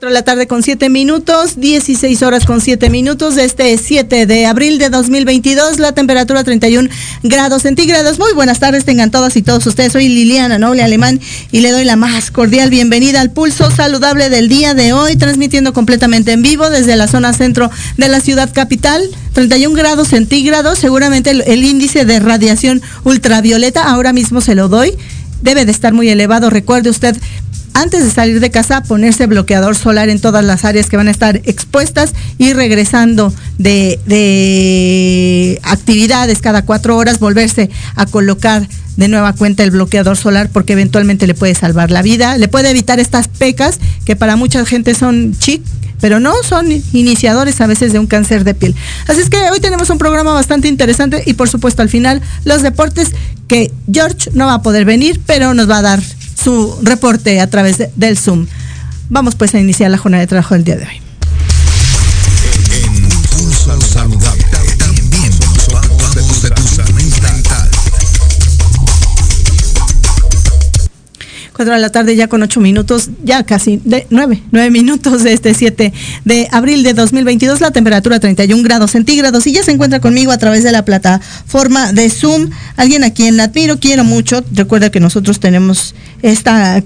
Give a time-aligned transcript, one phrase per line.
[0.00, 3.36] 4 de la tarde con 7 minutos, 16 horas con 7 minutos.
[3.36, 6.88] Este 7 de abril de 2022, la temperatura 31
[7.22, 8.18] grados centígrados.
[8.18, 9.92] Muy buenas tardes, tengan todas y todos ustedes.
[9.92, 11.20] Soy Liliana Noble Alemán
[11.52, 15.74] y le doy la más cordial bienvenida al pulso saludable del día de hoy, transmitiendo
[15.74, 19.02] completamente en vivo desde la zona centro de la ciudad capital.
[19.34, 24.96] 31 grados centígrados, seguramente el, el índice de radiación ultravioleta, ahora mismo se lo doy,
[25.42, 26.48] debe de estar muy elevado.
[26.48, 27.16] Recuerde usted
[27.74, 31.10] antes de salir de casa, ponerse bloqueador solar en todas las áreas que van a
[31.10, 39.32] estar expuestas y regresando de, de, actividades cada cuatro horas, volverse a colocar de nueva
[39.32, 43.28] cuenta el bloqueador solar porque eventualmente le puede salvar la vida, le puede evitar estas
[43.28, 45.62] pecas que para mucha gente son chic,
[46.00, 48.74] pero no son iniciadores a veces de un cáncer de piel.
[49.06, 52.62] Así es que hoy tenemos un programa bastante interesante y por supuesto al final los
[52.62, 53.12] deportes
[53.48, 56.00] que George no va a poder venir, pero nos va a dar
[56.42, 58.46] su reporte a través de, del Zoom.
[59.08, 61.09] Vamos pues a iniciar la jornada de trabajo del día de hoy.
[71.60, 75.34] 4 de la tarde ya con 8 minutos, ya casi de 9, 9 minutos de
[75.34, 75.92] este 7
[76.24, 80.38] de abril de 2022, la temperatura 31 grados centígrados y ya se encuentra conmigo a
[80.38, 85.38] través de la plataforma de Zoom, alguien a quien admiro, quiero mucho, recuerda que nosotros
[85.38, 86.82] tenemos esta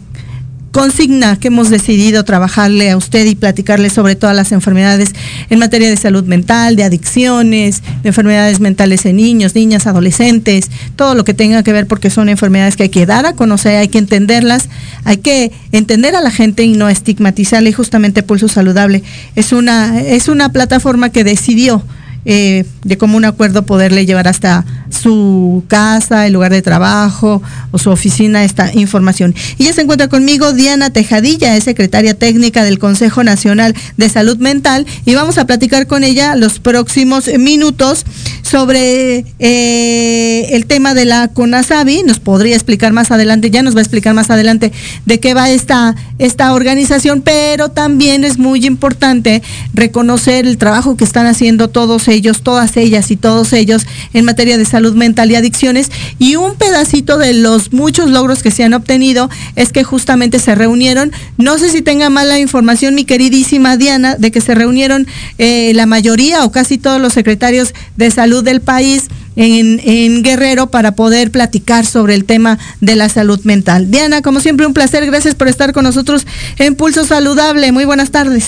[0.74, 5.12] consigna que hemos decidido trabajarle a usted y platicarle sobre todas las enfermedades
[5.48, 11.14] en materia de salud mental, de adicciones, de enfermedades mentales en niños, niñas, adolescentes, todo
[11.14, 13.86] lo que tenga que ver porque son enfermedades que hay que dar a conocer, hay
[13.86, 14.68] que entenderlas,
[15.04, 19.04] hay que entender a la gente y no estigmatizarla y justamente Pulso Saludable
[19.36, 21.84] es una, es una plataforma que decidió
[22.24, 27.90] eh, de común acuerdo poderle llevar hasta su casa, el lugar de trabajo o su
[27.90, 29.34] oficina esta información.
[29.58, 34.38] Y ya se encuentra conmigo Diana Tejadilla, es secretaria técnica del Consejo Nacional de Salud
[34.38, 38.04] Mental y vamos a platicar con ella los próximos minutos
[38.42, 42.02] sobre eh, el tema de la CONASABI.
[42.04, 44.72] Nos podría explicar más adelante, ya nos va a explicar más adelante
[45.06, 51.04] de qué va esta, esta organización, pero también es muy importante reconocer el trabajo que
[51.04, 55.34] están haciendo todos ellos, todas ellas y todos ellos en materia de salud mental y
[55.34, 55.90] adicciones.
[56.18, 60.54] Y un pedacito de los muchos logros que se han obtenido es que justamente se
[60.54, 65.06] reunieron, no sé si tenga mala información mi queridísima Diana, de que se reunieron
[65.38, 69.04] eh, la mayoría o casi todos los secretarios de salud del país.
[69.36, 73.90] En, en, Guerrero para poder platicar sobre el tema de la salud mental.
[73.90, 75.04] Diana, como siempre, un placer.
[75.06, 76.24] Gracias por estar con nosotros
[76.56, 77.72] en Pulso Saludable.
[77.72, 78.46] Muy buenas tardes.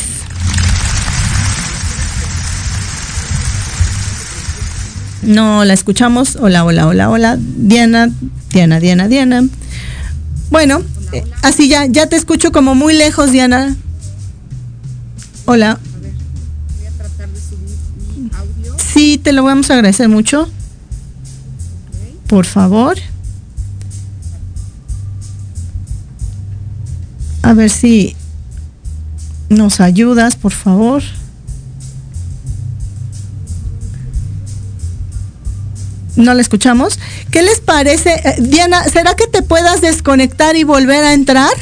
[5.23, 6.37] No la escuchamos.
[6.37, 7.39] Hola, hola, hola, hola.
[7.39, 8.11] Diana,
[8.51, 9.45] Diana, Diana, Diana.
[10.51, 10.83] Bueno,
[11.13, 13.77] eh, así ya, ya te escucho como muy lejos, Diana.
[15.47, 15.79] Hola.
[18.93, 20.49] Sí, te lo vamos a agradecer mucho.
[22.27, 22.97] Por favor.
[27.43, 28.17] A ver si
[29.49, 31.03] nos ayudas, por favor.
[36.17, 36.99] No la escuchamos.
[37.31, 38.15] ¿Qué les parece?
[38.25, 41.53] Eh, Diana, ¿será que te puedas desconectar y volver a entrar?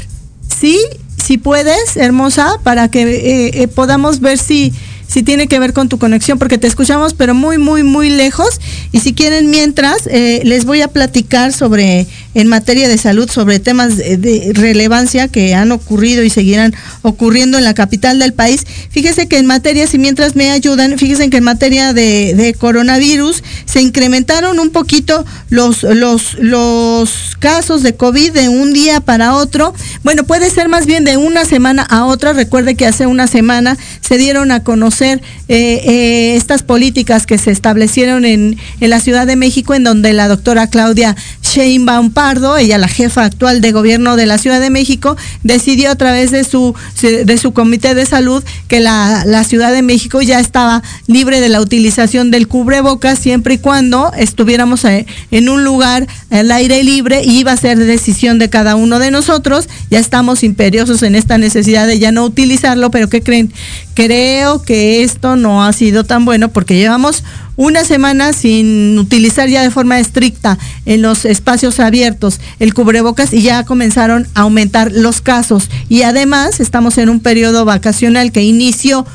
[0.60, 0.78] Sí,
[1.24, 4.72] si puedes, hermosa, para que eh, eh, podamos ver si,
[5.06, 8.60] si tiene que ver con tu conexión, porque te escuchamos, pero muy, muy, muy lejos.
[8.92, 13.58] Y si quieren, mientras, eh, les voy a platicar sobre, en materia de salud, sobre
[13.58, 18.66] temas de, relevancia que han ocurrido y seguirán ocurriendo en la capital del país.
[18.90, 23.42] Fíjese que en materia, si mientras me ayudan, fíjense que en materia de, de coronavirus
[23.64, 29.74] se incrementaron un poquito los, los, los casos de COVID de un día para otro.
[30.02, 32.32] Bueno, puede ser más bien de una semana a otra.
[32.32, 37.50] Recuerde que hace una semana se dieron a conocer eh, eh, estas políticas que se
[37.50, 41.16] establecieron en, en, la Ciudad de México, en donde la doctora Claudia
[41.54, 45.94] Sheinbaum Pardo, ella la jefa actual de gobierno de la Ciudad de México, decidió a
[45.94, 50.40] través de su, de su comité de salud que la, la Ciudad de México ya
[50.40, 56.08] estaba libre de la utilización del cubrebocas siempre y cuando estuviéramos eh, en un lugar
[56.30, 59.68] al aire libre y iba a ser decisión de cada uno de nosotros.
[59.90, 63.52] Ya estamos imperiosos en esta necesidad de ya no utilizarlo, pero ¿qué creen?
[63.94, 67.22] Creo que esto no ha sido tan bueno porque llevamos
[67.56, 73.42] una semana sin utilizar ya de forma estricta en los espacios abiertos el cubrebocas y
[73.42, 75.70] ya comenzaron a aumentar los casos.
[75.88, 79.06] Y además estamos en un periodo vacacional que inició,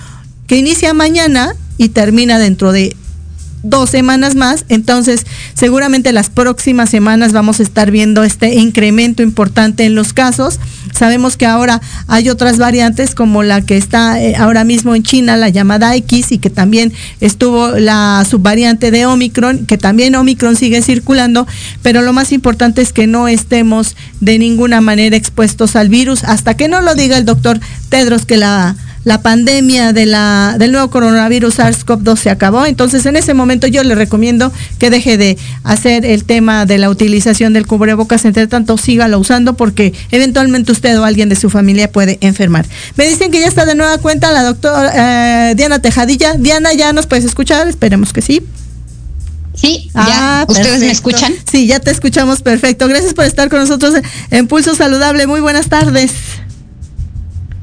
[0.48, 2.96] que inicia mañana y termina dentro de
[3.64, 9.86] dos semanas más, entonces seguramente las próximas semanas vamos a estar viendo este incremento importante
[9.86, 10.60] en los casos.
[10.94, 15.38] Sabemos que ahora hay otras variantes como la que está eh, ahora mismo en China,
[15.38, 20.82] la llamada X, y que también estuvo la subvariante de Omicron, que también Omicron sigue
[20.82, 21.48] circulando,
[21.82, 26.56] pero lo más importante es que no estemos de ninguna manera expuestos al virus hasta
[26.56, 28.76] que no lo diga el doctor Tedros que la
[29.10, 32.68] la pandemia de la, del nuevo coronavirus SARS-CoV-2 se acabó.
[32.68, 36.92] Entonces, en ese momento yo le recomiendo que deje de hacer el tema de la
[36.92, 41.92] utilización del cubrebocas, entre tanto sígalo usando porque eventualmente usted o alguien de su familia
[41.92, 42.68] puede enfermar.
[42.98, 46.36] Me dicen que ya está de nueva cuenta la doctora eh, Diana Tejadilla.
[46.36, 47.68] Diana, ¿ya nos puedes escuchar?
[47.68, 48.44] Esperemos que sí.
[49.56, 50.42] Sí, ya.
[50.42, 51.34] Ah, ¿Ustedes me escuchan?
[51.52, 52.88] Sí, ya te escuchamos perfecto.
[52.88, 53.96] Gracias por estar con nosotros
[54.30, 55.26] en Pulso Saludable.
[55.26, 56.12] Muy buenas tardes.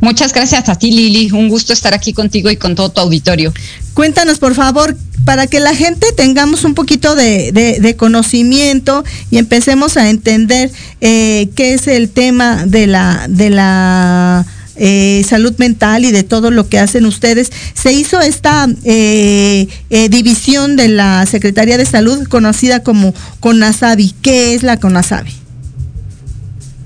[0.00, 1.30] Muchas gracias a ti, Lili.
[1.32, 3.52] Un gusto estar aquí contigo y con todo tu auditorio.
[3.94, 10.10] Cuéntanos, por favor, para que la gente tengamos un poquito de, conocimiento y empecemos a
[10.10, 16.22] entender eh, qué es el tema de la, de la eh, salud mental y de
[16.24, 17.50] todo lo que hacen ustedes.
[17.74, 19.66] Se hizo esta eh,
[20.10, 24.14] división de la Secretaría de Salud conocida como CONASABI.
[24.20, 25.45] ¿Qué es la CONASABI?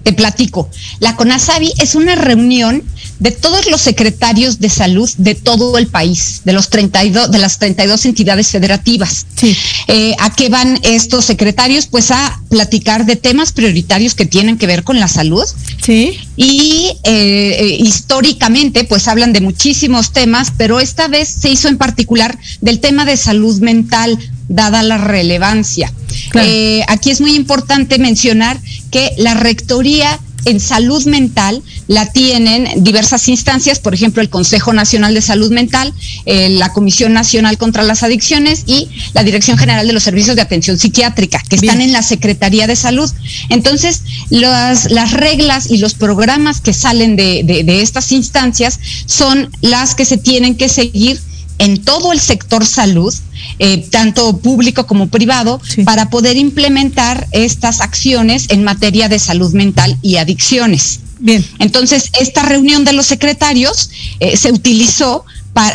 [0.02, 0.70] Te platico.
[0.98, 2.82] La CONASABI es una reunión
[3.18, 7.58] de todos los secretarios de salud de todo el país, de los 32, de las
[7.58, 9.26] 32 entidades federativas.
[9.36, 9.56] Sí.
[9.88, 11.86] Eh, ¿A qué van estos secretarios?
[11.86, 15.44] Pues a platicar de temas prioritarios que tienen que ver con la salud.
[15.82, 16.18] Sí.
[16.42, 21.76] Y eh, eh, históricamente, pues hablan de muchísimos temas, pero esta vez se hizo en
[21.76, 24.18] particular del tema de salud mental,
[24.48, 25.92] dada la relevancia.
[26.30, 26.48] Claro.
[26.88, 28.58] aquí es muy importante mencionar
[28.90, 35.14] que la rectoría en salud mental la tienen diversas instancias, por ejemplo, el Consejo Nacional
[35.14, 35.92] de Salud Mental,
[36.26, 40.42] eh, la Comisión Nacional contra las Adicciones y la Dirección General de los Servicios de
[40.42, 43.10] Atención Psiquiátrica, que están en la Secretaría de Salud.
[43.48, 49.94] Entonces, las, las reglas y los programas que salen de, de estas instancias son las
[49.94, 51.20] que se tienen que seguir
[51.60, 53.14] en todo el sector salud,
[53.58, 55.84] eh, tanto público como privado, Sí.
[55.84, 61.00] para poder implementar estas acciones en materia de salud mental y adicciones.
[61.18, 61.44] Bien.
[61.58, 63.90] Entonces, esta reunión de los secretarios
[64.20, 65.26] eh, se utilizó,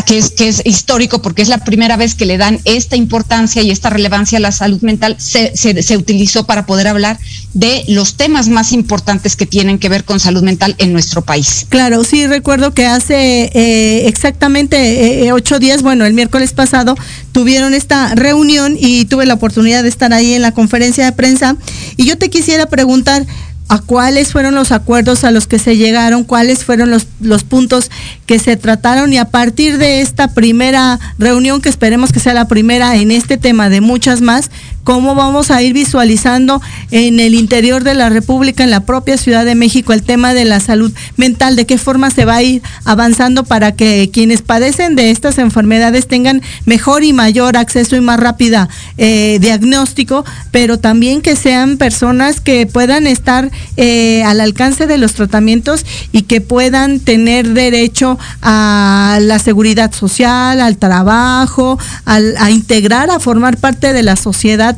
[0.05, 3.61] que, es, que es histórico porque es la primera vez que le dan esta importancia
[3.61, 7.19] y esta relevancia a la salud mental, se, se, se utilizó para poder hablar
[7.53, 11.65] de los temas más importantes que tienen que ver con salud mental en nuestro país.
[11.69, 16.95] Claro, sí recuerdo que hace eh, exactamente eh, ocho días, bueno, el miércoles pasado,
[17.31, 21.57] tuvieron esta reunión y tuve la oportunidad de estar ahí en la conferencia de prensa.
[21.97, 23.25] Y yo te quisiera preguntar,
[23.67, 26.23] ¿a cuáles fueron los acuerdos a los que se llegaron?
[26.23, 27.89] ¿Cuáles fueron los, los puntos
[28.25, 29.11] que se trataron?
[29.13, 33.37] Y a partir de esta primera reunión, que esperemos que sea la primera en este
[33.37, 34.51] tema de muchas más,
[34.85, 36.61] ¿cómo vamos a ir visualizando
[36.91, 40.45] en el interior de la República, en la propia Ciudad de México, el tema de
[40.45, 41.57] la salud mental?
[41.57, 46.07] ¿De qué forma se va a ir avanzando para que quienes padecen de estas enfermedades
[46.07, 52.39] tengan mejor y mayor acceso y más rápida eh, diagnóstico, pero también que sean personas
[52.39, 59.17] que puedan estar eh, al alcance de los tratamientos y que puedan tener derecho a
[59.19, 64.74] la seguridad social, al trabajo, a integrar, a formar parte de la sociedad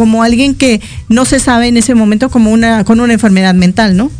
[0.00, 0.80] como alguien que
[1.10, 4.10] no se sabe en ese momento como una con una enfermedad mental, ¿no?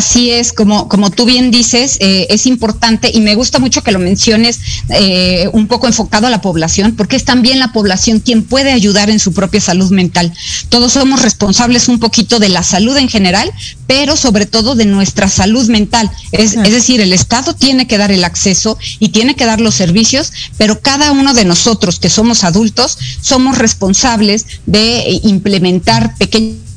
[0.00, 3.92] Así es, como, como tú bien dices, eh, es importante y me gusta mucho que
[3.92, 8.42] lo menciones eh, un poco enfocado a la población, porque es también la población quien
[8.44, 10.32] puede ayudar en su propia salud mental.
[10.70, 13.52] Todos somos responsables un poquito de la salud en general,
[13.86, 16.10] pero sobre todo de nuestra salud mental.
[16.32, 20.32] Es, decir, el Estado tiene que dar el acceso y tiene que dar los servicios,
[20.56, 26.69] pero cada uno de nosotros que somos adultos somos responsables de implementar pequeños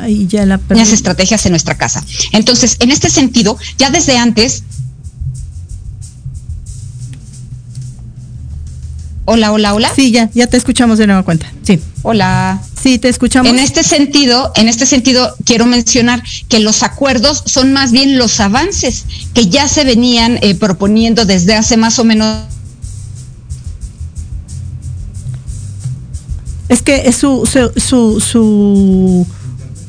[0.00, 2.04] Ahí ya la pequeñas estrategias en nuestra casa.
[2.32, 4.64] Entonces, en este sentido, ya desde antes
[9.32, 9.92] Hola, hola, hola.
[9.94, 11.52] Sí, ya, ya te escuchamos de nueva cuenta.
[11.62, 11.78] Sí.
[12.02, 12.60] Hola.
[12.82, 13.52] Sí, te escuchamos.
[13.52, 18.40] En este sentido, en este sentido, quiero mencionar que los acuerdos son más bien los
[18.40, 22.38] avances que ya se venían eh, proponiendo desde hace más o menos
[26.68, 29.26] Es que es su, su, su, su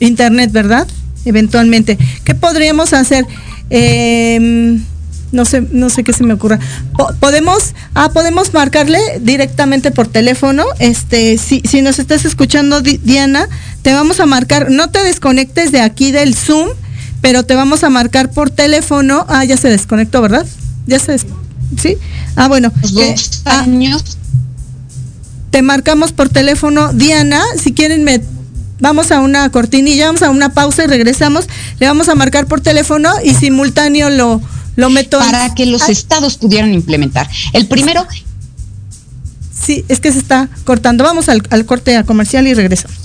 [0.01, 0.87] internet, ¿verdad?
[1.25, 1.97] Eventualmente.
[2.23, 3.25] ¿Qué podríamos hacer?
[3.69, 4.79] Eh,
[5.31, 6.59] no sé, no sé qué se me ocurra.
[6.97, 10.65] Po- podemos, ah, podemos marcarle directamente por teléfono.
[10.79, 13.47] Este, si, si nos estás escuchando, Di- Diana,
[13.81, 16.67] te vamos a marcar, no te desconectes de aquí del Zoom,
[17.21, 19.25] pero te vamos a marcar por teléfono.
[19.29, 20.45] Ah, ya se desconectó, ¿verdad?
[20.85, 21.97] Ya se ¿Sí?
[22.35, 22.71] Ah, bueno.
[22.71, 23.15] que-
[23.45, 23.63] ah,
[25.51, 26.91] te marcamos por teléfono.
[26.93, 28.21] Diana, si quieren me
[28.81, 31.47] vamos a una cortinilla, vamos a una pausa y regresamos.
[31.79, 34.41] Le vamos a marcar por teléfono y simultáneo lo
[34.77, 37.29] lo meto para que los Ay, estados pudieran implementar.
[37.53, 38.07] El primero,
[39.53, 41.03] Sí, es que se está cortando.
[41.03, 42.97] Vamos al, al corte a comercial y regresamos.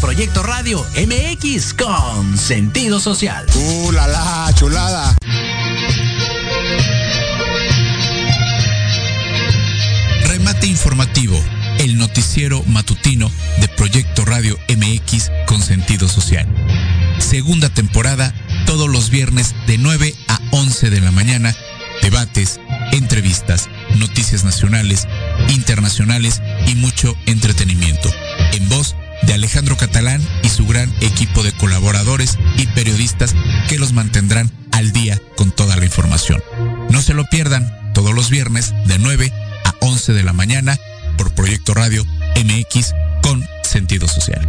[0.00, 3.46] Proyecto Radio MX con sentido social.
[3.54, 5.16] ¡Uh, la, la, chulada!
[10.24, 11.38] Remate informativo,
[11.78, 16.48] el noticiero matutino de Proyecto Radio MX con sentido social.
[17.18, 18.34] Segunda temporada,
[18.66, 21.54] todos los viernes de 9 a 11 de la mañana,
[22.02, 22.58] debates,
[22.92, 25.06] entrevistas, noticias nacionales,
[25.50, 28.10] internacionales y mucho entretenimiento.
[28.52, 33.34] En voz de Alejandro Catalán y su gran equipo de colaboradores y periodistas
[33.68, 36.42] que los mantendrán al día con toda la información.
[36.90, 39.32] No se lo pierdan todos los viernes de 9
[39.64, 40.78] a 11 de la mañana
[41.16, 42.04] por Proyecto Radio
[42.36, 44.48] MX con sentido social.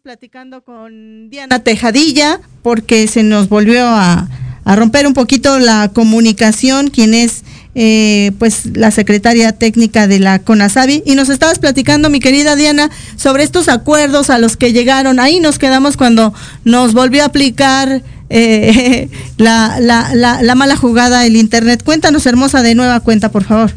[0.09, 4.27] platicando con Diana Tejadilla porque se nos volvió a,
[4.65, 7.43] romper un poquito la comunicación, quien es
[7.75, 12.89] eh, pues la secretaria técnica de la CONASABI y nos estabas platicando, mi querida Diana,
[13.17, 15.19] sobre estos acuerdos a los que llegaron.
[15.19, 21.27] Ahí nos quedamos cuando nos volvió a aplicar eh, la, la, la, la mala jugada
[21.27, 21.83] el Internet.
[21.83, 23.73] Cuéntanos, hermosa, de nueva cuenta, por favor.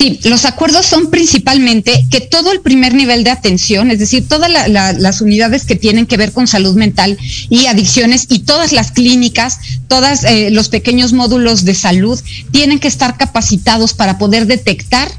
[0.00, 4.50] Sí, los acuerdos son principalmente que todo el primer nivel de atención, es decir, todas
[4.50, 7.18] la- la- las unidades que tienen que ver con salud mental
[7.50, 9.58] y adicciones y todas las clínicas,
[9.88, 10.20] todos
[10.52, 12.18] los pequeños módulos de salud,
[12.50, 15.12] tienen que estar capacitados para poder detectar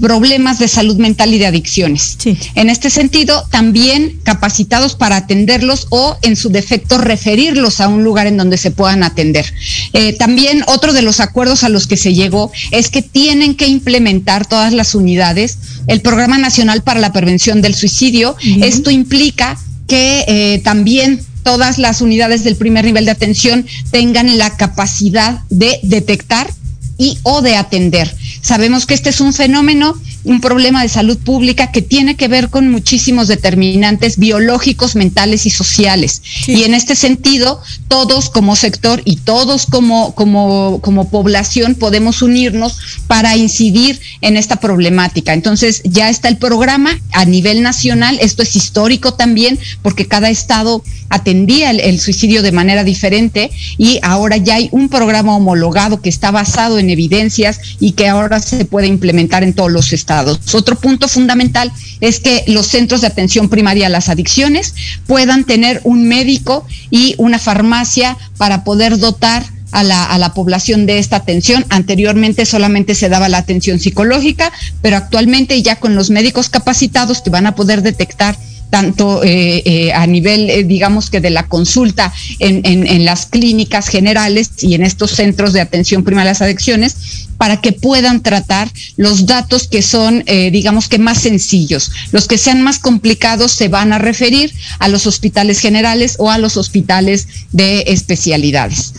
[0.00, 2.16] problemas de salud mental y de adicciones.
[2.18, 2.36] Sí.
[2.54, 8.26] En este sentido, también capacitados para atenderlos o, en su defecto, referirlos a un lugar
[8.26, 9.52] en donde se puedan atender.
[9.92, 13.66] Eh, también otro de los acuerdos a los que se llegó es que tienen que
[13.66, 18.36] implementar todas las unidades el Programa Nacional para la Prevención del Suicidio.
[18.62, 24.56] Esto implica que eh, también todas las unidades del primer nivel de atención tengan la
[24.56, 26.50] capacidad de detectar
[26.98, 28.14] y o de atender.
[28.40, 32.48] Sabemos que este es un fenómeno, un problema de salud pública que tiene que ver
[32.48, 36.22] con muchísimos determinantes biológicos, mentales y sociales.
[36.44, 36.54] Sí.
[36.54, 42.78] Y en este sentido, todos como sector y todos como, como, como población podemos unirnos
[43.06, 45.34] para incidir en esta problemática.
[45.34, 48.18] Entonces, ya está el programa a nivel nacional.
[48.20, 54.00] Esto es histórico también porque cada estado atendía el, el suicidio de manera diferente y
[54.02, 58.64] ahora ya hay un programa homologado que está basado en evidencias y que ahora se
[58.64, 60.13] puede implementar en todos los estados.
[60.52, 64.74] Otro punto fundamental es que los centros de atención primaria a las adicciones
[65.06, 70.86] puedan tener un médico y una farmacia para poder dotar a la, a la, población
[70.86, 71.64] de esta atención.
[71.68, 77.30] Anteriormente solamente se daba la atención psicológica, pero actualmente ya con los médicos capacitados que
[77.30, 78.36] van a poder detectar
[78.74, 83.86] tanto eh, eh, a nivel, eh, digamos que de la consulta en, en, las clínicas
[83.86, 86.96] generales y en estos centros de atención primaria a las adicciones,
[87.38, 91.90] para que puedan tratar los datos que son, digamos que más sencillos.
[92.10, 96.38] Los que sean más complicados se van a referir a los hospitales generales o a
[96.38, 98.94] los hospitales de especialidades.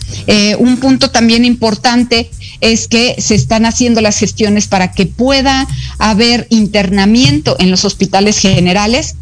[0.58, 5.66] Un punto también importante es que se están haciendo las gestiones para que pueda
[5.98, 9.16] haber internamiento en los hospitales generales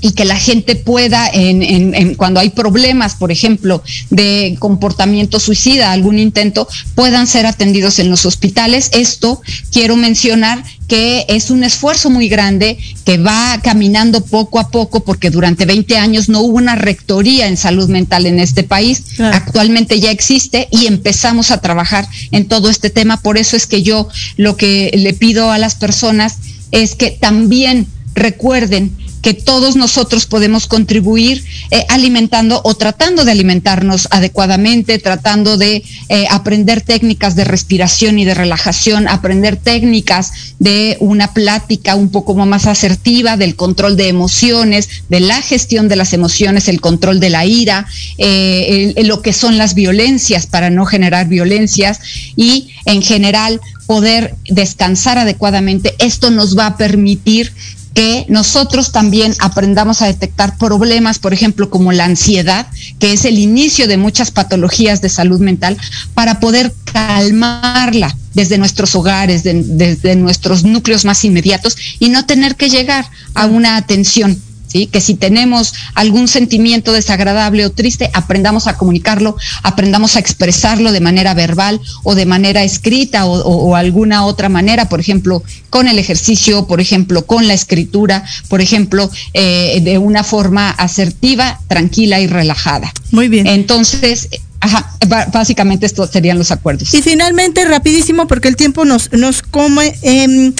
[0.00, 5.40] y que la gente pueda, en, en, en, cuando hay problemas, por ejemplo, de comportamiento
[5.40, 8.90] suicida, algún intento, puedan ser atendidos en los hospitales.
[8.92, 15.00] Esto quiero mencionar que es un esfuerzo muy grande que va caminando poco a poco
[15.00, 19.02] porque durante 20 años no hubo una rectoría en salud mental en este país.
[19.16, 19.36] Claro.
[19.36, 23.20] Actualmente ya existe y empezamos a trabajar en todo este tema.
[23.20, 26.38] Por eso es que yo lo que le pido a las personas
[26.70, 34.06] es que también recuerden que todos nosotros podemos contribuir eh, alimentando o tratando de alimentarnos
[34.10, 41.32] adecuadamente, tratando de eh, aprender técnicas de respiración y de relajación, aprender técnicas de una
[41.32, 46.68] plática un poco más asertiva, del control de emociones, de la gestión de las emociones,
[46.68, 47.86] el control de la ira,
[48.18, 51.98] eh, lo que son las violencias para no generar violencias
[52.36, 55.94] y en general poder descansar adecuadamente.
[55.98, 57.52] Esto nos va a permitir
[57.94, 62.66] que nosotros también aprendamos a detectar problemas, por ejemplo, como la ansiedad,
[62.98, 65.78] que es el inicio de muchas patologías de salud mental,
[66.12, 72.56] para poder calmarla desde nuestros hogares, de, desde nuestros núcleos más inmediatos y no tener
[72.56, 74.42] que llegar a una atención
[74.74, 74.88] ¿Sí?
[74.88, 81.00] que si tenemos algún sentimiento desagradable o triste, aprendamos a comunicarlo, aprendamos a expresarlo de
[81.00, 85.86] manera verbal o de manera escrita o, o, o, alguna otra manera, por ejemplo, con
[85.86, 92.18] el ejercicio, por ejemplo, con la escritura, por ejemplo, eh, de una forma asertiva, tranquila
[92.18, 92.92] y relajada.
[93.12, 93.46] Muy bien.
[93.46, 94.28] Entonces,
[94.60, 94.90] Ajá,
[95.30, 96.94] básicamente estos serían los acuerdos.
[96.94, 99.94] Y finalmente, rapidísimo, porque el tiempo nos, nos come.
[100.00, 100.54] Eh,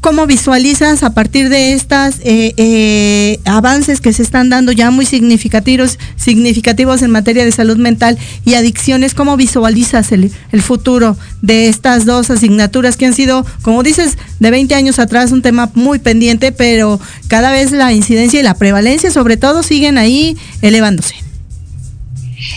[0.00, 5.04] ¿Cómo visualizas a partir de estos eh, eh, avances que se están dando ya muy
[5.04, 9.12] significativos, significativos en materia de salud mental y adicciones?
[9.12, 14.50] ¿Cómo visualizas el, el, futuro de estas dos asignaturas que han sido, como dices, de
[14.50, 19.10] 20 años atrás un tema muy pendiente, pero cada vez la incidencia y la prevalencia
[19.10, 21.29] sobre todo siguen ahí elevándose?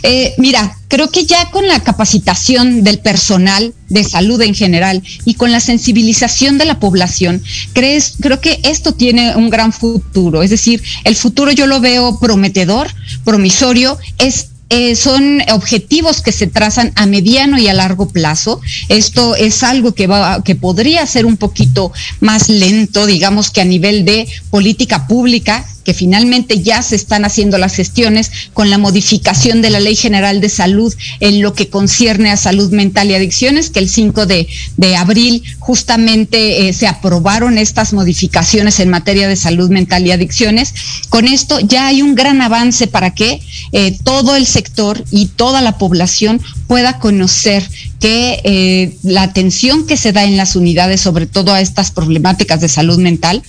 [0.03, 5.35] Eh, mira, creo que ya con la capacitación del personal de salud en general y
[5.35, 7.43] con la sensibilización de la población,
[7.73, 10.43] crees, creo que esto tiene un gran futuro.
[10.43, 12.87] Es decir, el futuro yo lo veo prometedor,
[13.23, 18.59] promisorio, es eh, son objetivos que se trazan a mediano y a largo plazo.
[18.89, 21.91] Esto es algo que va, que podría ser un poquito
[22.21, 27.57] más lento, digamos que a nivel de política pública, que finalmente ya se están haciendo
[27.57, 32.31] las gestiones con la modificación de la Ley General de Salud en lo que concierne
[32.31, 37.57] a salud mental y adicciones, que el 5 de, de abril justamente eh, se aprobaron
[37.57, 40.73] estas modificaciones en materia de salud mental y adicciones.
[41.09, 43.41] Con esto ya hay un gran avance para que
[43.71, 47.67] eh, todo el sector y toda la población pueda conocer
[48.03, 52.59] que eh, la atención que se da en las unidades, sobre todo a estas problemáticas
[52.59, 53.41] de salud mental,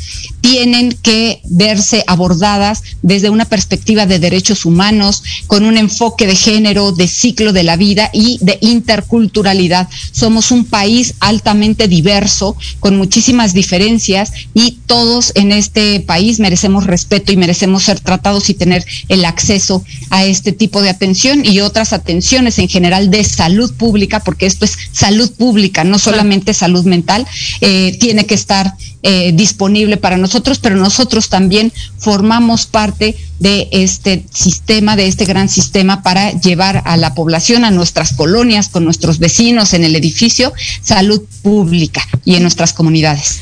[0.42, 6.92] tienen que verse abordadas desde una perspectiva de derechos humanos, con un enfoque de género,
[6.92, 9.88] de ciclo de la vida y de interculturalidad.
[10.12, 17.32] Somos un país altamente diverso, con muchísimas diferencias y todos en este país merecemos respeto
[17.32, 21.92] y merecemos ser tratados y tener el acceso a este tipo de atención y otras
[21.92, 27.26] atenciones en general de salud pública, porque esto es salud pública, no solamente salud mental,
[27.60, 34.24] eh, tiene que estar eh, disponible para nosotros, pero nosotros también formamos parte de este
[34.32, 39.18] sistema, de este gran sistema para llevar a la población, a nuestras colonias, con nuestros
[39.18, 40.52] vecinos en el edificio,
[40.82, 43.40] salud pública y en nuestras comunidades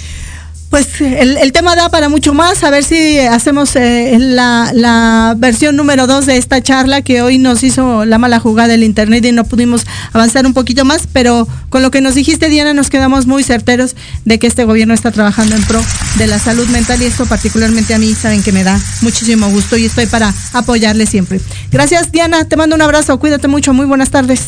[0.72, 2.64] pues el, el, tema da para mucho más.
[2.64, 7.37] A ver si hacemos eh, la, la, versión número dos de esta charla que hoy
[7.37, 11.06] nos hizo la mala jugada del Internet y no pudimos avanzar un poquito más.
[11.12, 14.94] Pero con lo que nos dijiste, Diana, nos quedamos muy certeros de que este gobierno
[14.94, 15.85] está trabajando en pro
[16.16, 19.76] de la salud mental y esto particularmente a mí saben que me da muchísimo gusto
[19.76, 21.38] y estoy para apoyarle siempre.
[21.70, 22.46] Gracias, Diana.
[22.46, 23.18] Te mando un abrazo.
[23.18, 23.74] Cuídate mucho.
[23.74, 24.40] Muy buenas tardes.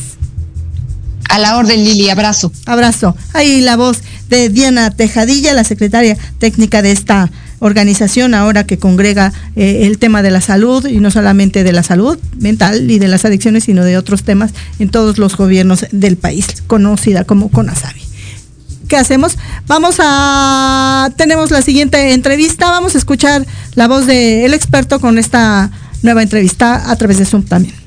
[1.28, 2.08] A la orden, Lili.
[2.08, 2.50] Abrazo.
[2.64, 3.14] Abrazo.
[3.34, 3.98] Ahí la voz
[4.34, 9.98] de de Diana Tejadilla, la secretaria técnica de esta organización ahora que congrega eh, el
[9.98, 13.64] tema de la salud y no solamente de la salud mental y de las adicciones,
[13.64, 18.02] sino de otros temas en todos los gobiernos del país, conocida como CONASABI.
[18.88, 19.38] ¿Qué hacemos?
[19.68, 25.70] Vamos a tenemos la siguiente entrevista, vamos a escuchar la voz del experto con esta
[26.02, 27.83] nueva entrevista a través de Zoom también.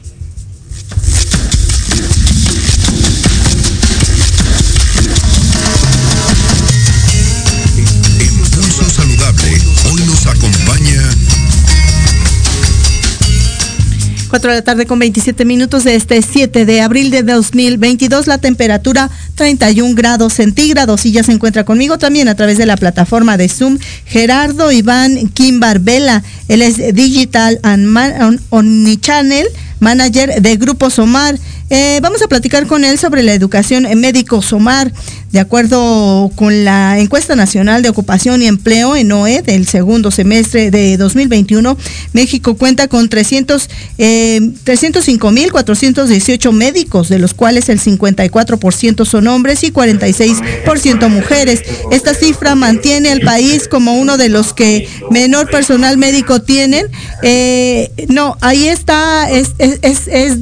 [14.28, 18.28] 4 de la tarde con 27 minutos de este 7 de abril de 2022.
[18.28, 22.78] La temperatura 31 grados centígrados y ya se encuentra conmigo también a través de la
[22.78, 26.24] plataforma de Zoom Gerardo Iván Kimbarbela.
[26.48, 29.48] Él es Digital and Man Omnichannel
[29.80, 31.38] Manager de Grupo Somar.
[31.70, 34.92] Eh, vamos a platicar con él sobre la educación en médico Somar.
[35.32, 40.72] De acuerdo con la encuesta nacional de ocupación y empleo en OE del segundo semestre
[40.72, 41.78] de 2021,
[42.14, 49.72] México cuenta con 300, eh, 305.418 médicos, de los cuales el 54% son hombres y
[49.72, 51.62] 46% mujeres.
[51.92, 56.88] Esta cifra mantiene al país como uno de los que menor personal médico tienen.
[57.22, 60.38] Eh, no, ahí está, es, es, es, es,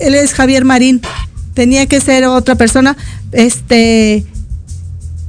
[0.00, 1.00] él es Javier Marín.
[1.54, 2.96] Tenía que ser otra persona.
[3.32, 4.24] Este,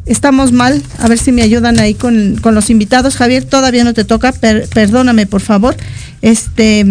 [0.05, 0.83] estamos mal.
[0.99, 3.15] A ver si me ayudan ahí con, con los invitados.
[3.15, 4.31] Javier, todavía no te toca.
[4.31, 5.75] Per, perdóname, por favor.
[6.21, 6.85] Este,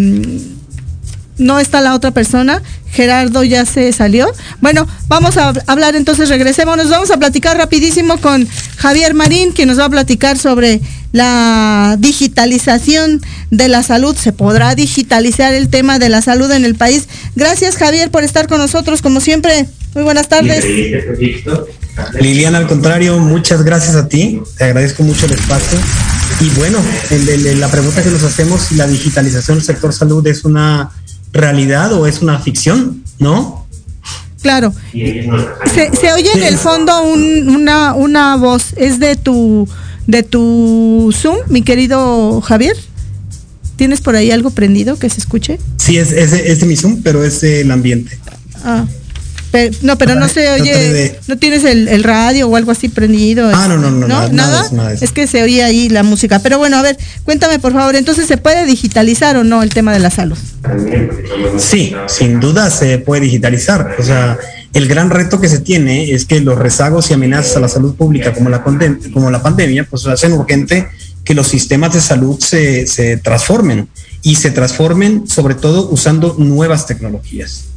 [1.38, 2.62] no está la otra persona.
[2.90, 4.30] Gerardo ya se salió.
[4.60, 6.88] Bueno, vamos a hablar entonces, regresémonos.
[6.88, 10.80] Vamos a platicar rapidísimo con Javier Marín, que nos va a platicar sobre
[11.12, 14.16] la digitalización de la salud.
[14.16, 17.08] ¿Se podrá digitalizar el tema de la salud en el país?
[17.36, 19.66] Gracias, Javier, por estar con nosotros, como siempre.
[19.94, 20.64] Muy buenas tardes.
[22.20, 24.40] Liliana, al contrario, muchas gracias a ti.
[24.56, 25.78] Te agradezco mucho el espacio.
[26.40, 26.78] Y bueno,
[27.10, 30.90] el, el, la pregunta que nos hacemos si la digitalización del sector salud es una
[31.38, 33.66] realidad o es una ficción, ¿no?
[34.42, 34.72] Claro.
[34.92, 38.72] Se, se oye en el fondo un, una, una voz.
[38.76, 39.68] ¿Es de tu,
[40.06, 42.76] de tu Zoom, mi querido Javier?
[43.76, 45.58] ¿Tienes por ahí algo prendido que se escuche?
[45.76, 48.18] Sí, es, es, es de mi Zoom, pero es el ambiente.
[48.64, 48.84] Ah.
[49.50, 53.50] Pero, no, pero no se oye, no tienes el, el, radio o algo así prendido.
[53.52, 56.38] Ah, no, no, no, no nada, nada, nada es que se oía ahí la música.
[56.40, 59.92] Pero bueno, a ver, cuéntame por favor, entonces se puede digitalizar o no el tema
[59.92, 60.38] de la salud?
[61.58, 63.96] Sí, sin duda se puede digitalizar.
[63.98, 64.38] O sea,
[64.72, 67.94] el gran reto que se tiene es que los rezagos y amenazas a la salud
[67.94, 70.88] pública como la, como la pandemia, pues hacen urgente
[71.24, 73.88] que los sistemas de salud se, se transformen
[74.22, 77.67] y se transformen sobre todo usando nuevas tecnologías.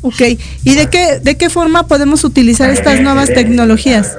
[0.00, 0.22] Ok,
[0.64, 4.16] ¿y de qué, de qué forma podemos utilizar estas nuevas tecnologías?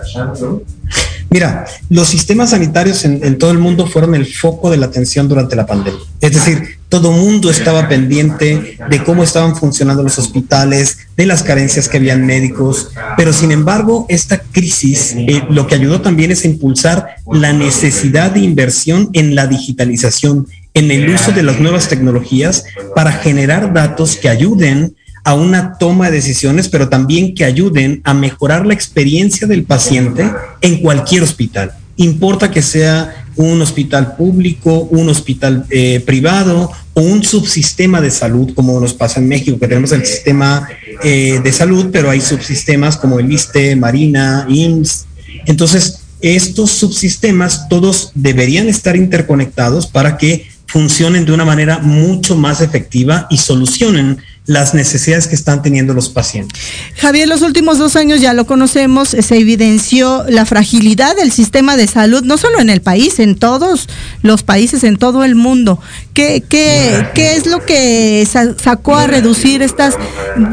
[1.31, 5.55] Mira, los sistemas sanitarios en, todo el mundo fueron el foco de la atención durante
[5.55, 6.01] la pandemia.
[6.21, 11.87] Es decir, todo mundo estaba pendiente de cómo estaban funcionando los hospitales, de las carencias
[11.87, 16.47] que habían médicos, pero sin embargo, esta crisis eh, lo que ayudó también es a
[16.47, 22.63] impulsar la necesidad de inversión en la digitalización, en el uso de las nuevas tecnologías
[22.95, 28.13] para generar datos que ayuden a una toma de decisiones, pero también que ayuden a
[28.13, 30.29] mejorar la experiencia del paciente
[30.61, 31.73] en cualquier hospital.
[31.97, 38.53] Importa que sea un hospital público, un hospital eh, privado o un subsistema de salud,
[38.53, 40.67] como nos pasa en México, que tenemos el sistema
[41.03, 45.05] eh, de salud, pero hay subsistemas como el ISTE, Marina, IMSS.
[45.45, 52.61] Entonces, estos subsistemas todos deberían estar interconectados para que funcionen de una manera mucho más
[52.61, 56.59] efectiva y solucionen las necesidades que están teniendo los pacientes.
[56.95, 61.87] Javier, los últimos dos años ya lo conocemos, se evidenció la fragilidad del sistema de
[61.87, 63.87] salud, no solo en el país, en todos
[64.23, 65.79] los países, en todo el mundo.
[66.13, 69.95] ¿Qué, qué, qué es lo que sacó a reducir estas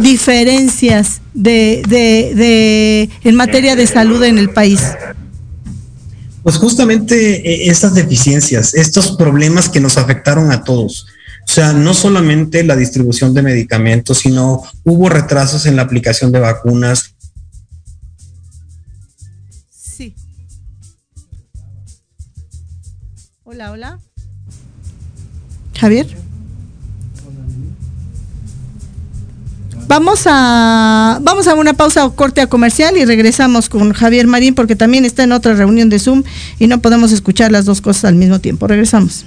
[0.01, 4.81] diferencias de, de, de, en materia de salud en el país?
[6.43, 11.07] Pues justamente estas deficiencias, estos problemas que nos afectaron a todos.
[11.49, 16.41] O sea, no solamente la distribución de medicamentos, sino hubo retrasos en la aplicación de
[16.41, 17.15] vacunas.
[19.71, 20.15] Sí.
[23.45, 24.01] Hola, hola.
[25.79, 26.09] Javier.
[29.89, 34.57] Vamos a vamos a una pausa o corte a comercial y regresamos con Javier Marín
[34.57, 36.25] porque también está en otra reunión de Zoom
[36.59, 38.67] y no podemos escuchar las dos cosas al mismo tiempo.
[38.67, 39.27] Regresamos.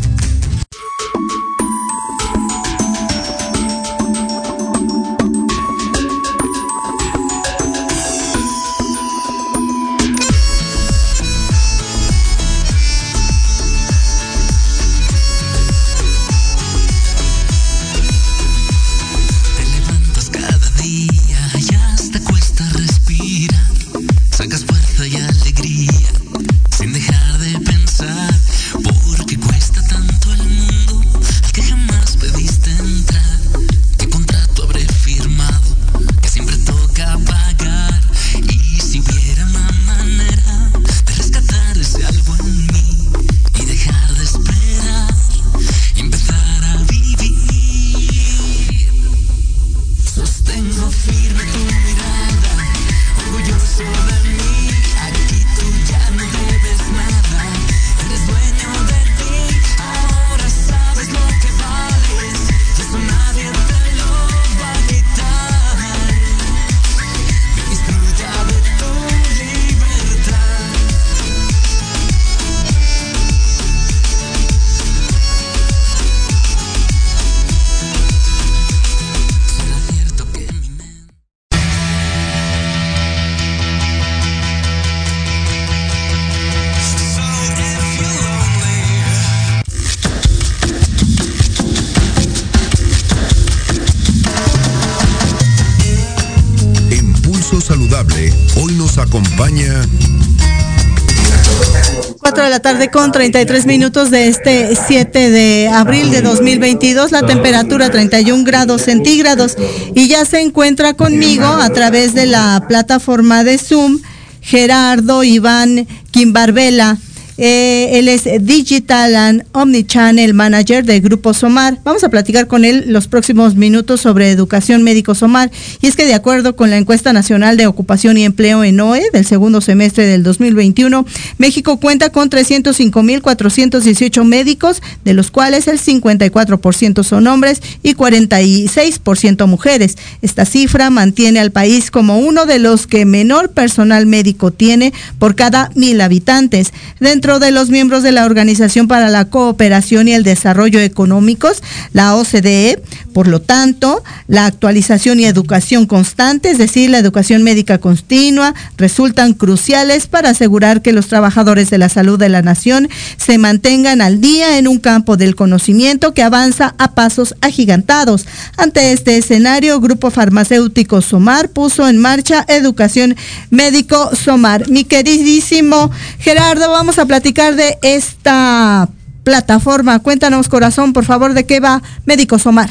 [102.51, 108.43] La tarde con 33 minutos de este 7 de abril de 2022, la temperatura 31
[108.43, 109.55] grados centígrados
[109.95, 113.99] y ya se encuentra conmigo a través de la plataforma de Zoom
[114.41, 116.97] Gerardo Iván Quimbarbela.
[117.37, 121.79] Eh, él es Digital and Omnichannel Manager del Grupo Somar.
[121.83, 125.51] Vamos a platicar con él los próximos minutos sobre educación médico Somar.
[125.81, 129.09] Y es que de acuerdo con la encuesta nacional de ocupación y empleo en OE
[129.11, 131.05] del segundo semestre del 2021,
[131.37, 139.97] México cuenta con 305.418 médicos, de los cuales el 54% son hombres y 46% mujeres.
[140.21, 145.35] Esta cifra mantiene al país como uno de los que menor personal médico tiene por
[145.35, 146.73] cada mil habitantes.
[147.21, 151.61] De los miembros de la Organización para la Cooperación y el Desarrollo Económicos,
[151.93, 152.81] la OCDE,
[153.13, 159.33] por lo tanto, la actualización y educación constante, es decir, la educación médica continua, resultan
[159.33, 164.19] cruciales para asegurar que los trabajadores de la salud de la nación se mantengan al
[164.19, 168.25] día en un campo del conocimiento que avanza a pasos agigantados.
[168.57, 173.15] Ante este escenario, Grupo Farmacéutico Somar puso en marcha Educación
[173.51, 174.67] Médico Somar.
[174.69, 178.87] Mi queridísimo Gerardo, vamos a platicar de esta
[179.25, 179.99] plataforma.
[179.99, 182.69] Cuéntanos, corazón, por favor, de qué va Médico Somar.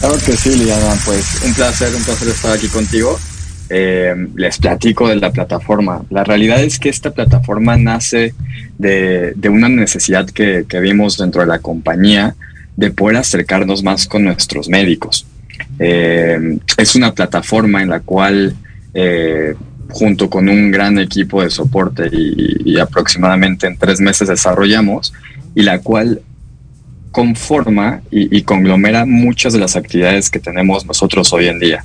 [0.00, 3.20] Claro que sí, Liliana, pues un placer, un placer estar aquí contigo.
[3.70, 6.02] Eh, les platico de la plataforma.
[6.10, 8.34] La realidad es que esta plataforma nace
[8.78, 12.34] de, una necesidad que, que, vimos dentro de la compañía
[12.76, 15.24] de poder acercarnos más con nuestros médicos.
[15.78, 18.56] Eh, es una plataforma en la cual,
[18.92, 19.54] eh,
[19.92, 25.12] junto con un gran equipo de soporte y, aproximadamente en tres meses desarrollamos,
[25.54, 26.22] y la cual
[27.10, 31.84] conforma y, y, conglomera muchas de las actividades que tenemos nosotros hoy en día.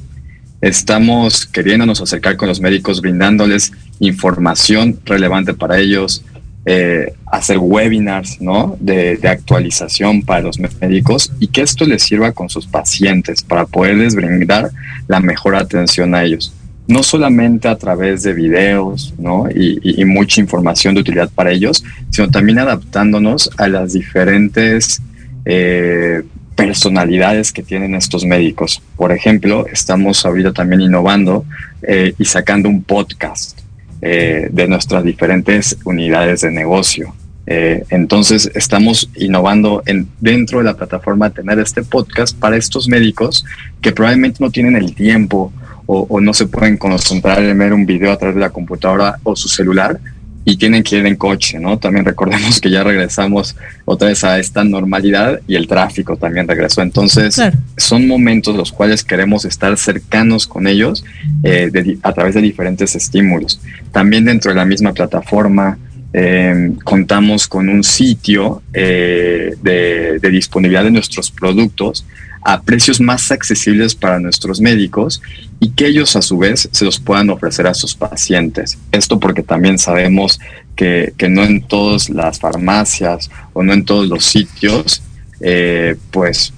[0.62, 6.24] Estamos queriéndonos acercar con los médicos, brindándoles información relevante para ellos,
[6.70, 8.76] eh, hacer webinars ¿no?
[8.82, 13.66] de, de, actualización para los médicos y que esto les sirva con sus pacientes para
[13.66, 14.72] poderles brindar
[15.08, 16.54] la mejor atención a ellos.
[16.88, 19.48] No solamente a través de videos ¿no?
[19.54, 25.02] y, mucha información de utilidad para ellos, sino también adaptándonos a las diferentes
[25.44, 26.24] eh,
[26.56, 28.82] personalidades que tienen estos médicos.
[28.96, 31.46] Por ejemplo, estamos ahorita también innovando
[31.82, 33.60] eh, y sacando un podcast
[34.02, 37.14] eh, de nuestras diferentes unidades de negocio.
[37.50, 43.46] Entonces estamos innovando en, dentro de la plataforma tener este podcast para estos médicos
[43.80, 45.54] que probablemente no tienen el tiempo
[45.88, 49.18] o, o no se pueden concentrar en ver un video a través de la computadora
[49.24, 50.00] o su celular
[50.46, 51.78] y tienen que ir en coche, ¿no?
[51.78, 56.82] También recordemos que ya regresamos otra vez a esta normalidad y el tráfico también regresó.
[56.82, 57.58] Entonces, Claro.
[57.76, 61.04] son momentos los cuales queremos estar cercanos con ellos
[61.44, 63.60] eh, de a través de diferentes estímulos.
[63.92, 65.78] También dentro de la misma plataforma
[66.14, 72.06] eh, contamos con un sitio eh, de, de disponibilidad de nuestros productos
[72.42, 75.22] a precios más accesibles para nuestros médicos
[75.60, 78.78] y que ellos a su vez se los puedan ofrecer a sus pacientes.
[78.92, 80.40] Esto porque también sabemos
[80.76, 85.02] que, que no en todas las farmacias o no en todos los sitios
[85.40, 86.54] eh, pues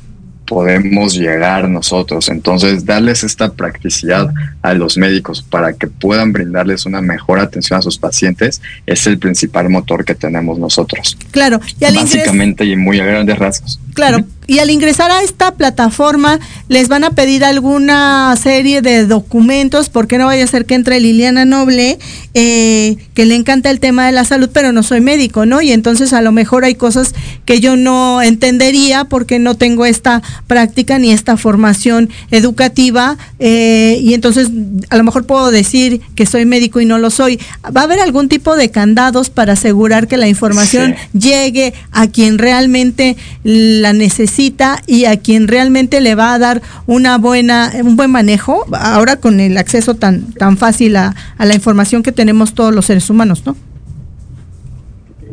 [0.50, 2.28] podemos llegar nosotros.
[2.28, 7.84] Entonces, darles esta practicidad a los médicos para que puedan brindarles una mejor atención a
[7.84, 11.16] sus pacientes es el principal motor que tenemos nosotros.
[11.30, 13.80] Claro, y al Básicamente y muy a grandes rasgos.
[13.94, 16.40] Claro, y al ingresar a esta plataforma
[16.70, 21.00] les van a pedir alguna serie de documentos, porque no vaya a ser que entre
[21.00, 22.00] Liliana Noble,
[22.34, 25.62] eh, que le encanta el tema de la salud, pero no soy médico, ¿no?
[25.62, 27.14] Y entonces a lo mejor hay cosas
[27.46, 34.16] que yo no entendería porque no tengo esta práctica ni esta formación educativa, eh, y
[34.16, 34.50] entonces
[34.90, 37.40] a lo mejor puedo decir que soy médico y no lo soy.
[37.66, 42.40] ¿Va a haber algún tipo de candados para asegurar que la información llegue a quien
[42.40, 44.39] realmente la necesita
[44.88, 49.42] y a quien realmente le va a dar una buena un buen manejo ahora con
[49.42, 53.58] el acceso tan tan fácil a, la información que tenemos todos los seres humanos, ¿no?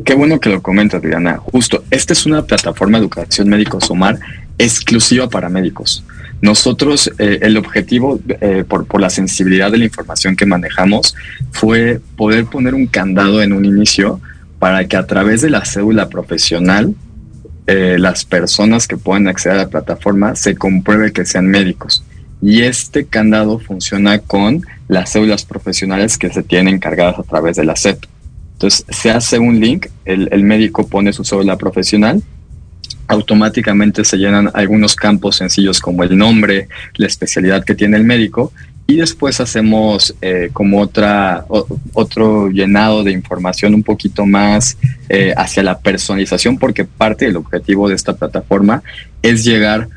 [0.03, 1.37] Qué bueno que lo comentas, Diana.
[1.37, 4.19] Justo, esta es una plataforma de educación médico Somar
[4.57, 6.03] exclusiva para médicos.
[6.41, 11.15] Nosotros, eh, el objetivo, eh, por, por la sensibilidad de la información que manejamos,
[11.51, 14.19] fue poder poner un candado en un inicio
[14.59, 16.93] para que a través de la cédula profesional,
[17.67, 22.03] eh, las personas que puedan acceder a la plataforma se compruebe que sean médicos.
[22.41, 27.65] Y este candado funciona con las cédulas profesionales que se tienen encargadas a través de
[27.65, 28.05] la SEP.
[28.53, 32.23] Entonces, se hace un link, el, el médico pone su cédula profesional,
[33.07, 38.51] automáticamente se llenan algunos campos sencillos como el nombre, la especialidad que tiene el médico
[38.87, 41.45] y después hacemos eh, como otra
[41.93, 44.77] otro llenado de información un poquito más
[45.09, 48.81] eh, hacia la personalización porque parte del objetivo de esta plataforma
[49.21, 49.89] es llegar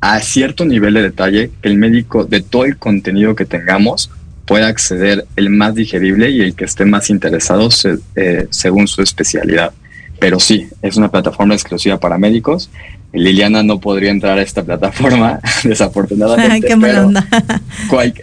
[0.00, 4.10] a cierto nivel de detalle que el médico de todo el contenido que tengamos
[4.44, 7.68] pueda acceder el más digerible y el que esté más interesado
[8.14, 9.72] eh, según su especialidad.
[10.18, 12.70] Pero sí, es una plataforma exclusiva para médicos.
[13.14, 16.66] Liliana no podría entrar a esta plataforma, desafortunadamente.
[16.68, 17.26] Qué mala pero, onda.
[17.88, 18.14] cual-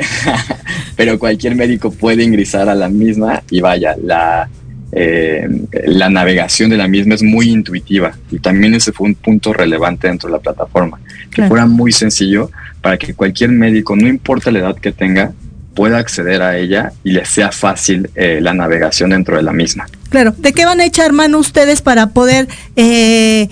[0.95, 4.49] pero cualquier médico puede ingresar a la misma y vaya, la,
[4.91, 5.47] eh,
[5.85, 10.07] la navegación de la misma es muy intuitiva y también ese fue un punto relevante
[10.07, 11.49] dentro de la plataforma, que Claro.
[11.49, 15.31] fuera muy sencillo para que cualquier médico, no importa la edad que tenga,
[15.75, 19.87] pueda acceder a ella y le sea fácil eh, la navegación dentro de la misma.
[20.09, 23.47] Claro, ¿de qué van a echar mano ustedes para poder eh,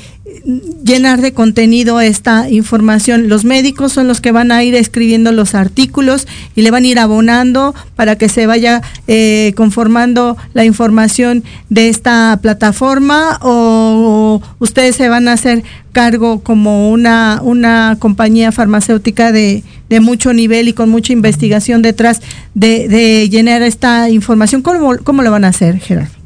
[0.84, 3.30] llenar de contenido esta información?
[3.30, 6.88] Los médicos son los que van a ir escribiendo los artículos y le van a
[6.88, 14.96] ir abonando para que se vaya eh, conformando la información de esta plataforma o ustedes
[14.96, 20.74] se van a hacer cargo como una, una compañía farmacéutica de, de mucho nivel y
[20.74, 22.22] con mucha investigación detrás
[22.54, 24.62] de, de llenar esta información.
[24.62, 26.19] ¿Cómo, cómo lo van a hacer, Gerardo?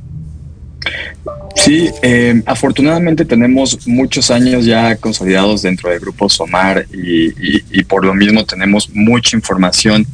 [1.56, 7.84] Sí, eh, afortunadamente tenemos muchos años ya consolidados dentro del grupo Somar y, y- y
[7.84, 10.06] por lo mismo tenemos mucha información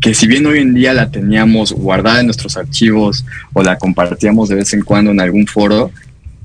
[0.00, 4.48] que si bien hoy en día la teníamos guardada en nuestros archivos o la compartíamos
[4.48, 5.90] de vez en cuando en algún foro,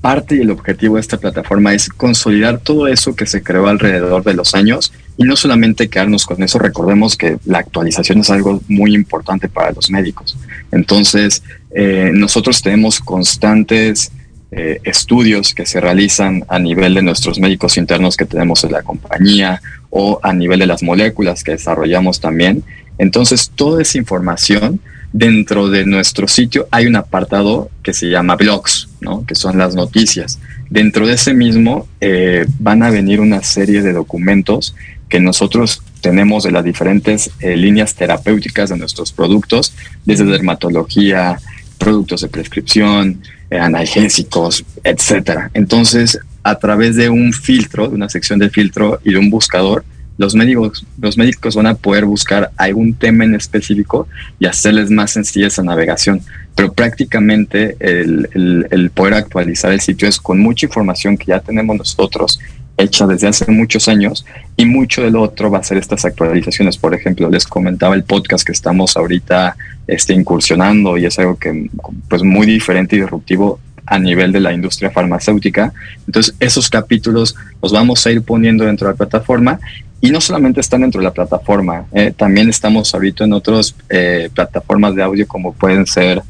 [0.00, 4.22] parte y el objetivo de esta plataforma es consolidar todo eso que se creó alrededor
[4.22, 8.60] de los años y no solamente quedarnos con eso, recordemos que la actualización es algo
[8.68, 10.36] muy importante para los médicos.
[10.70, 11.42] Entonces,
[11.74, 14.12] eh, nosotros tenemos constantes
[14.56, 18.82] eh, estudios que se realizan a nivel de nuestros médicos internos que tenemos en la
[18.82, 22.62] compañía o a nivel de las moléculas que desarrollamos también.
[22.98, 24.80] Entonces, toda esa información
[25.12, 29.26] dentro de nuestro sitio hay un apartado que se llama blogs, ¿no?
[29.26, 30.38] que son las noticias.
[30.70, 34.76] Dentro de ese mismo eh, van a venir una serie de documentos
[35.08, 39.72] que nosotros tenemos de las diferentes eh, líneas terapéuticas de nuestros productos,
[40.04, 41.38] desde dermatología,
[41.78, 43.20] productos de prescripción,
[43.50, 45.50] eh, analgésicos, etcétera.
[45.54, 49.84] Entonces, a través de un filtro, de una sección de filtro y de un buscador,
[50.16, 54.06] los médicos, los médicos van a poder buscar algún tema en específico
[54.38, 56.20] y hacerles más sencilla esa navegación.
[56.54, 61.40] Pero prácticamente el, el- el poder actualizar el sitio es con mucha información que ya
[61.40, 62.38] tenemos nosotros
[62.76, 66.76] hecha desde hace muchos años y mucho de lo otro va a ser estas actualizaciones.
[66.76, 69.56] Por ejemplo, les comentaba el podcast que estamos ahorita
[69.86, 71.70] este, incursionando y es algo que
[72.08, 75.72] pues muy diferente y disruptivo a nivel de la industria farmacéutica.
[76.06, 79.60] Entonces, esos capítulos los vamos a ir poniendo dentro de la plataforma
[80.00, 84.28] y no solamente están dentro de la plataforma, eh, también estamos ahorita en otras eh,
[84.34, 86.22] plataformas de audio como pueden ser,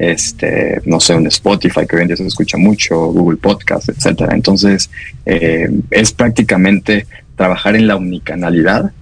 [0.00, 4.34] este, no sé, un Spotify que hoy en día se escucha mucho, Google Podcast, etcétera.
[4.34, 4.88] Entonces,
[5.26, 8.92] eh, es prácticamente trabajar en la unicanalidad.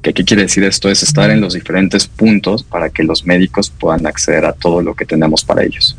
[0.00, 0.88] ¿Qué, ¿Qué quiere decir esto?
[0.88, 4.94] Es estar en los diferentes puntos para que los médicos puedan acceder a todo lo
[4.94, 5.97] que tenemos para ellos.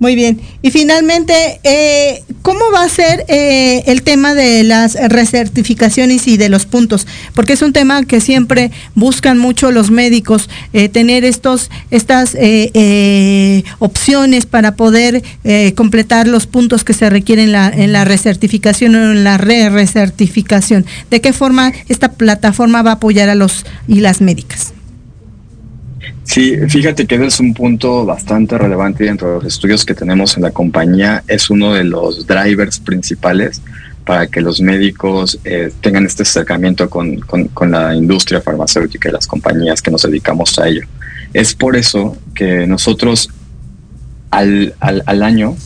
[0.00, 0.40] Muy bien.
[0.62, 6.48] Y finalmente, eh, ¿cómo va a ser eh, el tema de las recertificaciones y de
[6.48, 7.04] los puntos?
[7.34, 12.36] Porque es un tema que siempre buscan mucho los médicos, eh, tener estos, estas
[13.80, 15.22] opciones para poder
[15.74, 20.86] completar los puntos que se requieren en la, en la recertificación o en la re-recertificación.
[21.10, 24.72] ¿De qué forma esta plataforma va a apoyar a los y las médicas?
[26.28, 30.36] Sí, fíjate que ese es un punto bastante relevante dentro de los estudios que tenemos
[30.36, 31.24] en la compañía.
[31.26, 33.62] Es uno de los drivers principales
[34.04, 39.26] para que los médicos eh, tengan este acercamiento con, con, la industria farmacéutica y las
[39.26, 40.82] compañías que nos dedicamos a ello.
[41.32, 43.30] Es por eso que nosotros
[44.30, 45.56] al, al, al año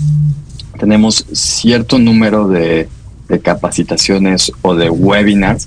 [0.79, 2.89] tenemos cierto número de,
[3.29, 5.67] de capacitaciones o de webinars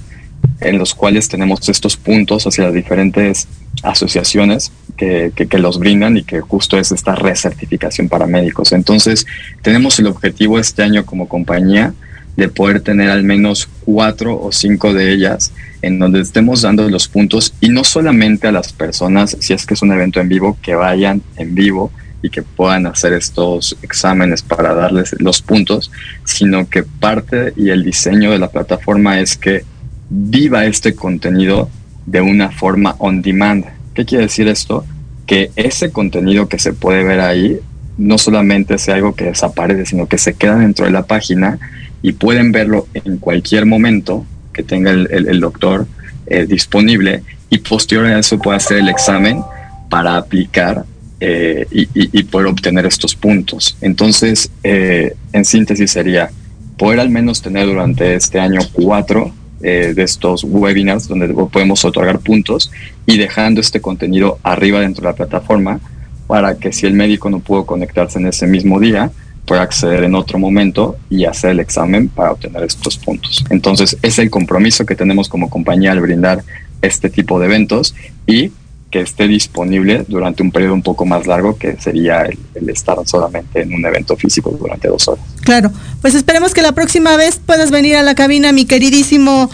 [0.61, 3.47] en los cuales tenemos estos puntos hacia las diferentes
[3.83, 8.71] asociaciones que, que, que, los brindan y que justo es esta recertificación para médicos.
[8.71, 9.25] Entonces,
[9.61, 11.93] tenemos el objetivo este año como compañía
[12.35, 15.51] de poder tener al menos cuatro o cinco de ellas
[15.81, 19.75] en donde estemos dando los puntos y no solamente a las personas, si es que
[19.75, 21.91] es un evento en vivo, que vayan en vivo
[22.21, 25.91] y que puedan hacer estos exámenes para darles los puntos,
[26.23, 29.63] sino que parte y el diseño de la plataforma es que
[30.09, 31.69] viva este contenido
[32.05, 33.65] de una forma on demand.
[33.93, 34.85] ¿Qué quiere decir esto?
[35.25, 37.59] Que ese contenido que se puede ver ahí
[37.97, 41.59] no solamente sea algo que desaparece, sino que se queda dentro de la página
[42.01, 45.87] y pueden verlo en cualquier momento que tenga el, doctor
[46.27, 49.41] eh, disponible y posterior a eso puede hacer el examen
[49.89, 50.85] para aplicar
[51.19, 53.77] eh, y, poder obtener estos puntos.
[53.81, 56.29] Entonces, eh, en síntesis sería
[56.77, 59.33] poder al menos tener durante este año cuatro
[59.67, 62.71] eh, de estos webinars donde podemos otorgar puntos
[63.07, 65.79] y dejando este contenido arriba dentro de la plataforma
[66.27, 69.09] para que si el médico no pudo conectarse en ese mismo día,
[69.47, 73.43] pueda acceder en otro momento y hacer el examen para obtener estos puntos.
[73.49, 76.43] Entonces, es el compromiso que tenemos como compañía al brindar
[76.83, 77.95] este tipo de eventos
[78.27, 78.51] y
[78.95, 82.95] que esté disponible durante un periodo un poco más largo que sería el, el, estar
[83.05, 85.25] solamente en un evento físico durante dos horas.
[85.41, 85.69] Claro,
[86.01, 89.49] pues esperemos que la próxima vez puedas venir a la cabina, mi queridísimo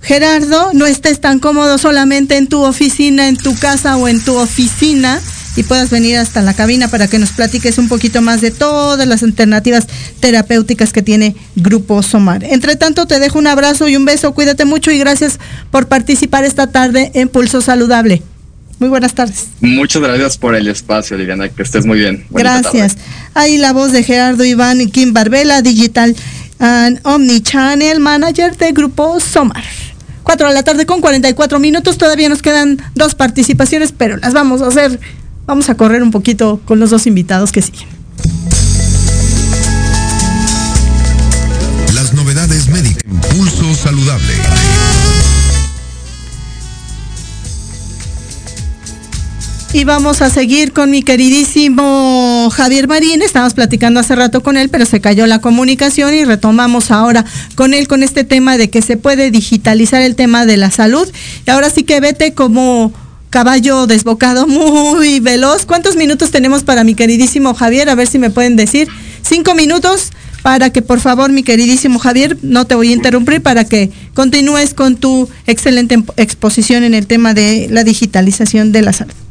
[0.00, 4.36] Gerardo, no estés tan cómodo solamente en tu oficina, en tu casa o en tu
[4.36, 5.20] oficina
[5.56, 9.08] y puedas venir hasta la cabina para que nos platiques un poquito más de todas
[9.08, 9.88] las alternativas
[10.20, 12.44] terapéuticas que tiene Grupo Somar.
[12.44, 15.40] Entre tanto, te dejo un abrazo y un beso, cuídate mucho y gracias
[15.72, 18.22] por participar esta tarde en Pulso Saludable.
[18.84, 19.48] Muy buenas tardes.
[19.60, 22.26] Muchas gracias por el espacio, Liliana, que estés muy bien.
[22.28, 22.96] Gracias.
[22.96, 23.08] Tarde.
[23.32, 26.14] Ahí la voz de Gerardo Iván y Kim Barbela, Digital
[26.58, 29.64] and Omnichannel Manager de Grupo Somar.
[30.22, 34.62] 4 de la tarde con 44 minutos, todavía nos quedan dos participaciones, pero las vamos
[34.62, 34.98] a hacer
[35.46, 37.86] Vamos a correr un poquito con los dos invitados que siguen.
[41.94, 43.02] Las novedades médicas.
[43.30, 44.32] Pulso saludable.
[49.74, 53.22] Y vamos a seguir con mi queridísimo Javier Marín.
[53.22, 57.24] Estamos platicando hace rato con él, pero se cayó la comunicación y retomamos ahora
[57.56, 61.08] con él con este tema de que se puede digitalizar el tema de la salud.
[61.44, 62.92] Y ahora sí que vete como
[63.30, 65.66] caballo desbocado muy veloz.
[65.66, 67.88] ¿Cuántos minutos tenemos para mi queridísimo Javier?
[67.88, 68.86] A ver si me pueden decir.
[69.22, 70.12] Cinco minutos
[70.44, 74.72] para que por favor mi queridísimo Javier, no te voy a interrumpir, para que continúes
[74.72, 79.23] con tu excelente exposición en el tema de la digitalización de la salud.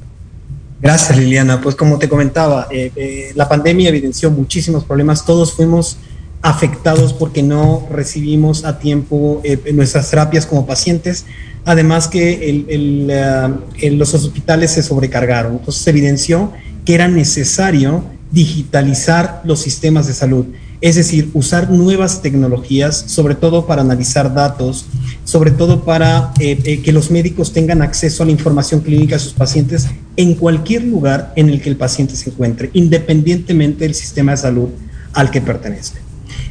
[0.84, 1.62] Gracias Liliana.
[1.62, 5.26] Pues como te comentaba, eh, eh, la pandemia evidenció muchísimos problemas.
[5.26, 5.98] Todos fuimos
[6.42, 11.26] afectados porque no recibimos a tiempo eh, nuestras terapias como pacientes
[11.66, 15.54] además que el, el, los hospitales se sobrecargaron.
[15.54, 16.52] Entonces se evidenció
[16.86, 20.46] que era necesario digitalizar los sistemas de salud,
[20.84, 24.86] es decir, usar nuevas tecnologías, sobre todo para analizar datos,
[25.24, 29.20] sobre todo para eh, eh, que los médicos tengan acceso a la información clínica de
[29.20, 34.32] sus pacientes en cualquier lugar en el que el paciente se encuentre, independientemente del sistema
[34.32, 34.68] de salud
[35.14, 36.02] al que pertenezca.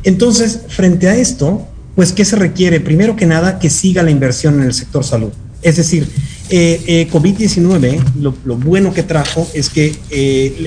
[0.03, 2.81] Entonces, frente a esto, Pues, ¿qué se requiere?
[2.81, 5.31] Primero que nada, que siga la inversión en el sector salud.
[5.61, 6.09] Es decir,
[6.49, 9.95] eh, eh, COVID-19, lo, bueno que trajo es que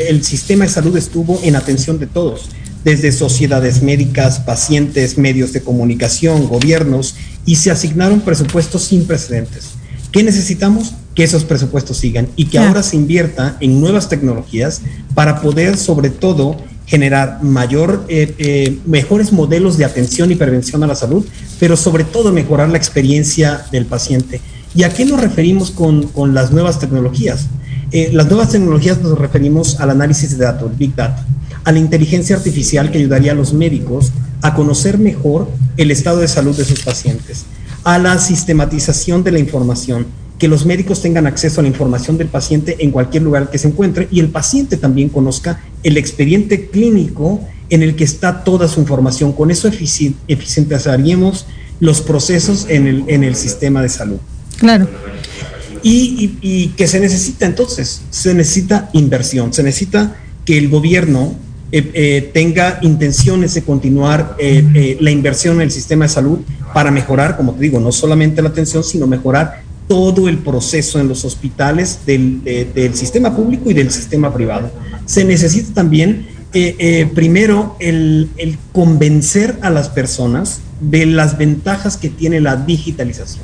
[0.07, 2.49] el sistema de salud estuvo en atención de todos,
[2.86, 7.15] desde sociedades médicas, pacientes, medios de comunicación, gobiernos,
[7.45, 9.71] y se asignaron presupuestos sin precedentes.
[10.11, 10.93] ¿Qué necesitamos?
[11.15, 14.81] Que esos presupuestos sigan y que ahora se invierta en nuevas tecnologías
[15.13, 20.88] para poder, sobre todo, generar mayor, eh, eh, mejores modelos de atención y prevención a
[20.88, 21.25] la salud,
[21.59, 24.39] pero sobre todo mejorar la experiencia del paciente.
[24.75, 27.47] ¿Y a qué nos referimos con, con las nuevas tecnologías?
[27.91, 31.25] Eh, las nuevas tecnologías nos referimos al análisis de datos, Big Data,
[31.66, 34.11] a la inteligencia artificial que ayudaría a los médicos
[34.41, 37.45] a conocer mejor el estado de salud de sus pacientes,
[37.84, 40.05] a la sistematización de la información,
[40.38, 43.68] que los médicos tengan acceso a la información del paciente en cualquier lugar que se
[43.68, 48.80] encuentre y el paciente también conozca el expediente clínico en el que está toda su
[48.80, 49.34] información.
[49.34, 51.47] Con eso efici eficientaríamos
[51.80, 54.18] los procesos en el, en el sistema de salud.
[54.57, 54.88] Claro.
[55.82, 61.36] Y, y, y que se necesita entonces, se necesita inversión, se necesita que el gobierno
[61.78, 66.39] eh, eh, tenga intenciones de continuar eh, la inversión en el sistema de salud
[66.73, 71.09] para mejorar, como te digo, no solamente la atención, sino mejorar todo el proceso en
[71.09, 74.71] los hospitales del, de, del sistema público y del sistema privado.
[75.05, 76.26] Se necesita también,
[77.13, 78.30] primero, el
[78.71, 83.43] convencer a las personas de las ventajas que tiene la digitalización.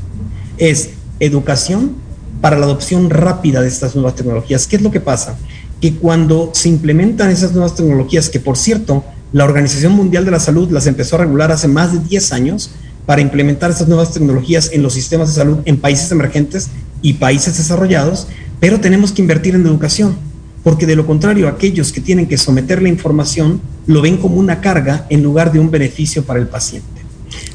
[0.57, 1.97] Es educación
[2.39, 4.67] para la adopción rápida de estas nuevas tecnologías.
[4.67, 5.37] ¿Qué es lo que pasa?
[5.81, 9.03] Que cuando se implementan esas nuevas tecnologías, que por cierto,
[9.33, 12.71] la Organización Mundial de la Salud las empezó a regular hace más de 10 años
[13.05, 16.69] para implementar estas nuevas tecnologías en los sistemas de salud en países emergentes
[17.01, 18.27] y países desarrollados,
[18.59, 20.15] pero tenemos que invertir en educación,
[20.63, 24.61] porque de lo contrario, aquellos que tienen que someter la información lo ven como una
[24.61, 27.01] carga en lugar de un beneficio para el paciente.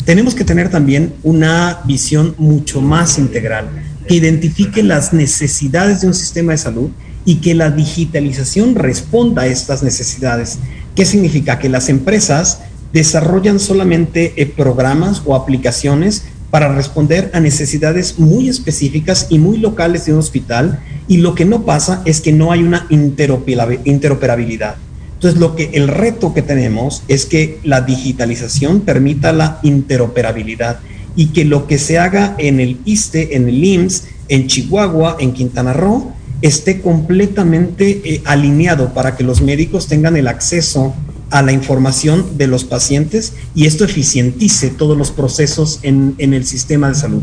[0.05, 3.69] Tenemos que tener también una visión mucho más integral
[4.09, 6.91] que identifique las necesidades de un sistema de salud
[7.27, 10.59] y que la digitalización responda a estas necesidades.
[10.95, 11.59] ¿Qué significa?
[11.59, 12.61] Que las empresas
[12.95, 20.07] desarrollan solamente eh, programas o aplicaciones para responder a necesidades muy específicas y muy locales
[20.07, 24.77] de un hospital y lo que no pasa es que no hay una interoperabilidad.
[25.15, 30.79] Entonces, lo que el reto que tenemos es que la digitalización permita la interoperabilidad
[31.17, 35.33] y que lo que se haga en el ISTE, en el IMSS, en Chihuahua, en
[35.33, 36.13] Quintana Roo,
[36.47, 40.95] esté completamente eh, alineado para que los médicos tengan el acceso
[41.31, 46.47] a la información de los pacientes y esto eficientice todos los procesos en, en el
[46.47, 47.23] sistema de salud.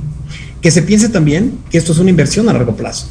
[0.62, 3.08] Que se piense también que esto es una inversión a largo plazo.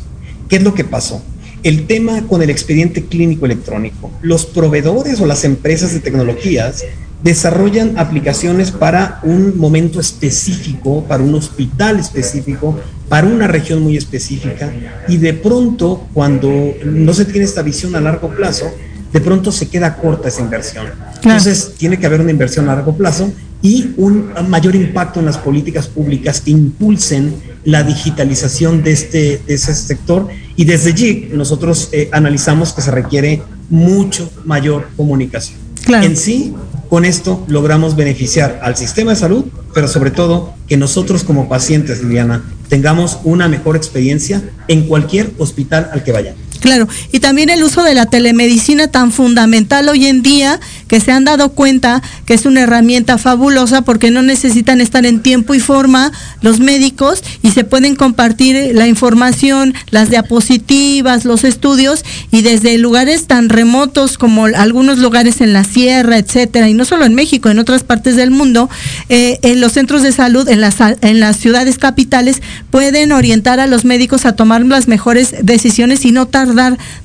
[0.48, 1.22] ¿Qué es lo que pasó?
[1.62, 4.10] El tema con el expediente clínico electrónico.
[4.20, 6.84] Los proveedores o las empresas de tecnologías
[7.22, 14.72] desarrollan aplicaciones para un momento específico, para un hospital específico, para una región muy específica,
[15.08, 16.50] y de pronto, cuando
[16.84, 18.70] no se tiene esta visión a largo plazo,
[19.12, 20.86] de pronto se queda corta esa inversión.
[21.16, 25.38] Entonces, tiene que haber una inversión a largo plazo y un mayor impacto en las
[25.38, 30.28] políticas públicas que impulsen la digitalización de este, de ese sector.
[30.56, 35.58] Y desde allí nosotros eh, analizamos que se requiere mucho mayor comunicación.
[35.84, 36.04] Claro.
[36.04, 36.54] En sí,
[36.92, 42.02] con esto logramos beneficiar al sistema de salud, pero sobre todo que nosotros como pacientes,
[42.02, 46.41] Liliana, tengamos una mejor experiencia en cualquier hospital al que vayamos.
[46.62, 51.10] Claro, y también el uso de la telemedicina tan fundamental hoy en día que se
[51.10, 55.60] han dado cuenta que es una herramienta fabulosa porque no necesitan estar en tiempo y
[55.60, 62.78] forma los médicos y se pueden compartir la información, las diapositivas, los estudios y desde
[62.78, 67.48] lugares tan remotos como algunos lugares en la sierra, etcétera, y no solo en México,
[67.48, 68.70] en otras partes del mundo,
[69.08, 72.40] eh, en los centros de salud, en las, en las ciudades capitales,
[72.70, 76.51] pueden orientar a los médicos a tomar las mejores decisiones y no tardar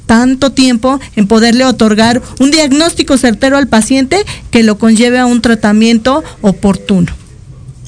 [0.06, 5.42] tanto tiempo en poderle otorgar un diagnóstico certero al paciente que lo conlleve a un
[5.42, 7.12] tratamiento oportuno.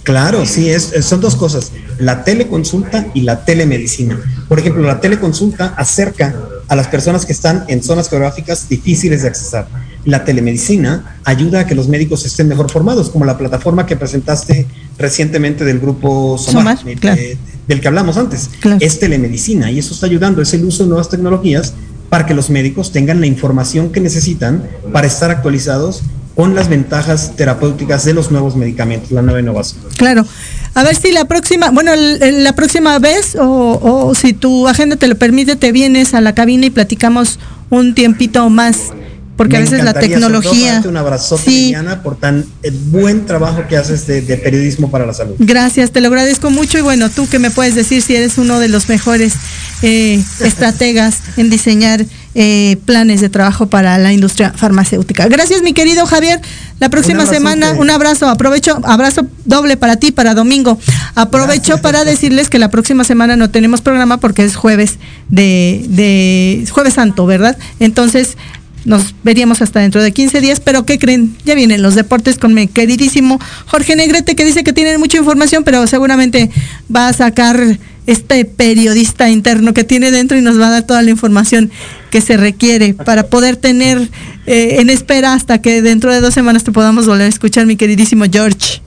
[0.04, 4.20] Claro, sí, es, son dos cosas, la teleconsulta y la telemedicina.
[4.48, 6.34] Por ejemplo, la teleconsulta acerca
[6.68, 9.68] a las personas que están en zonas geográficas difíciles de accesar.
[10.06, 14.66] La telemedicina ayuda a que los médicos estén mejor formados, como la plataforma que presentaste
[14.98, 17.22] recientemente del grupo Somar, Somar, claro.
[17.22, 17.38] eh,
[17.70, 18.50] del que hablamos antes.
[18.60, 18.80] Claro.
[18.82, 21.74] Es telemedicina y eso está ayudando, es el uso de nuevas tecnologías
[22.10, 26.02] para que los médicos tengan la información que necesitan para estar actualizados
[26.36, 29.82] con las ventajas terapéuticas de los nuevos medicamentos, la nueva innovación.
[29.98, 30.26] Claro.
[30.74, 35.08] A ver si la próxima, bueno, la próxima vez o, o si tu agenda te
[35.08, 37.40] lo permite, te vienes a la cabina y platicamos
[37.70, 38.94] un tiempito más
[39.40, 40.84] porque a veces la tecnología.
[40.86, 41.62] un abrazote, Sí.
[41.68, 45.36] Liliana, por tan eh, buen trabajo que haces de, de periodismo para la salud.
[45.40, 48.60] Gracias, te lo agradezco mucho y bueno, tú que me puedes decir si eres uno
[48.60, 49.36] de los mejores
[49.82, 55.30] eh, estrategas en diseñar eh, planes de trabajo para la industria farmacéutica.
[55.30, 56.42] Gracias, mi querido Javier.
[56.82, 60.78] La próxima semana, un abrazo, aprovecho, abrazo doble para ti, para domingo.
[61.16, 64.98] Aprovecho para decirles que la próxima semana no tenemos programa porque es jueves
[65.30, 67.58] de, de jueves santo, ¿verdad?
[67.80, 68.38] Entonces,
[68.86, 71.36] nos veríamos hasta dentro de 15 días, pero ¿qué creen?
[71.46, 75.64] Ya vienen los deportes con mi queridísimo Jorge Negrete, que dice que tiene mucha información,
[75.64, 76.50] pero seguramente
[76.94, 77.60] va a sacar
[78.08, 81.70] este periodista interno que tiene dentro y nos va a dar toda la información
[82.10, 84.10] que se requiere para poder tener
[84.48, 87.76] eh, en espera hasta que dentro de dos semanas te podamos volver a escuchar, mi
[87.76, 88.82] queridísimo George.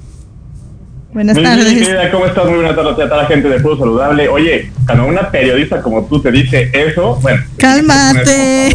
[1.13, 1.75] Buenas Mi tardes.
[1.75, 2.47] querida, ¿cómo estás?
[2.47, 4.29] Muy buenas tardes a toda la gente de Puro Saludable.
[4.29, 7.43] Oye, cuando una periodista como tú te dice eso, bueno.
[7.59, 8.75] Cálmate.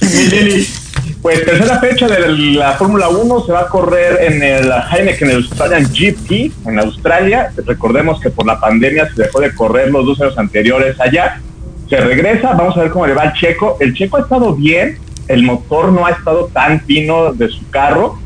[0.00, 0.66] Lili,
[1.22, 5.84] pues tercera fecha de la Fórmula 1 se va a correr en el Heineken Australian
[5.84, 7.52] GP en Australia.
[7.64, 11.40] Recordemos que por la pandemia se dejó de correr los dos años anteriores allá.
[11.88, 13.76] Se regresa, vamos a ver cómo le va al Checo.
[13.78, 18.18] El Checo ha estado bien, el motor no ha estado tan fino de su carro,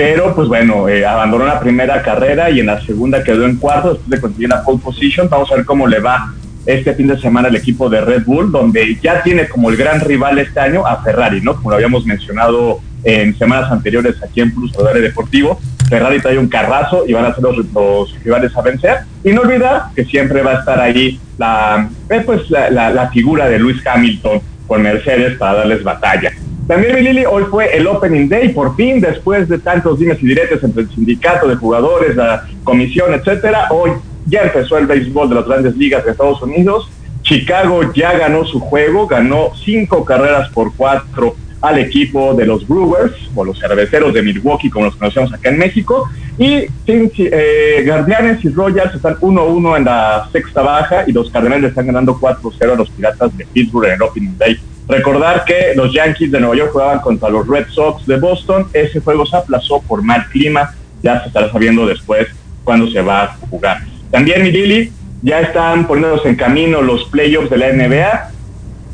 [0.00, 3.90] pero pues bueno, eh, abandonó la primera carrera y en la segunda quedó en cuarto
[3.90, 5.28] después de conseguir la pole position.
[5.28, 6.32] Vamos a ver cómo le va
[6.64, 10.00] este fin de semana al equipo de Red Bull, donde ya tiene como el gran
[10.00, 11.54] rival este año a Ferrari, ¿no?
[11.54, 15.60] Como lo habíamos mencionado en semanas anteriores aquí en Plus Radar Deportivo.
[15.90, 19.00] Ferrari trae un carrazo y van a ser los, rivales a vencer.
[19.22, 23.58] Y no olvidar que siempre va a estar ahí la, eh, pues, la, figura de
[23.58, 26.32] Lewis Hamilton con Mercedes para darles batalla.
[26.66, 30.26] También, mi Lili, hoy fue el Opening Day, por fin, después de tantos dimes y
[30.26, 33.66] diretes entre el sindicato de jugadores, la comisión, etcétera.
[33.70, 33.90] Hoy
[34.26, 36.88] ya empezó el béisbol de las grandes ligas de Estados Unidos.
[37.22, 43.14] Chicago ya ganó su juego, ganó cinco carreras por cuatro al equipo de los Brewers,
[43.34, 46.08] o los cerveceros de Milwaukee, como los conocemos acá en México.
[46.38, 51.86] Y eh, Guardianes y Royals están 1-1 en la sexta baja y los Cardenales están
[51.86, 54.58] ganando 4-0 a los Piratas de Pittsburgh en el Opening Day.
[54.90, 58.66] Recordar que los Yankees de Nueva York jugaban contra los Red Sox de Boston.
[58.72, 60.74] Ese juego se aplazó por mal clima.
[61.00, 62.26] Ya se estará sabiendo después
[62.64, 63.82] cuándo se va a jugar.
[64.10, 68.30] También, mi Lili, ya están poniéndose en camino los playoffs de la NBA.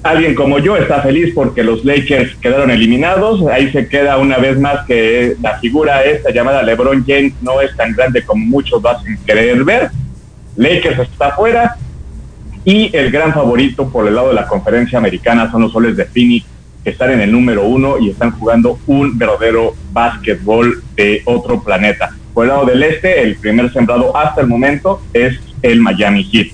[0.03, 3.47] Alguien como yo está feliz porque los Lakers quedaron eliminados.
[3.51, 7.75] Ahí se queda una vez más que la figura esta llamada LeBron James no es
[7.75, 9.91] tan grande como muchos lo hacen querer ver.
[10.57, 11.77] Lakers está fuera.
[12.67, 16.05] Y el gran favorito por el lado de la conferencia americana son los soles de
[16.05, 16.45] Phoenix,
[16.83, 22.11] que están en el número uno y están jugando un verdadero básquetbol de otro planeta.
[22.35, 26.49] Por el lado del este, el primer sembrado hasta el momento es el Miami Heat.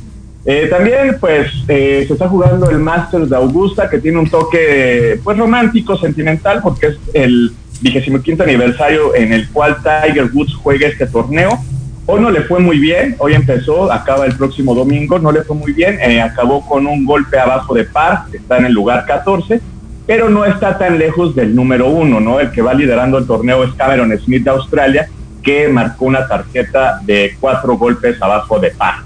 [0.44, 5.18] Eh, también, pues, eh, se está jugando el Masters de Augusta, que tiene un toque,
[5.24, 10.88] pues, romántico, sentimental, porque es el vigésimo quinto aniversario en el cual Tiger Woods juega
[10.88, 11.58] este torneo.
[12.04, 15.54] Hoy no le fue muy bien, hoy empezó, acaba el próximo domingo, no le fue
[15.54, 19.60] muy bien, eh, acabó con un golpe abajo de par, está en el lugar 14,
[20.04, 22.40] pero no está tan lejos del número uno, ¿no?
[22.40, 25.08] El que va liderando el torneo es Cameron Smith de Australia,
[25.44, 28.96] que marcó una tarjeta de cuatro golpes abajo de par.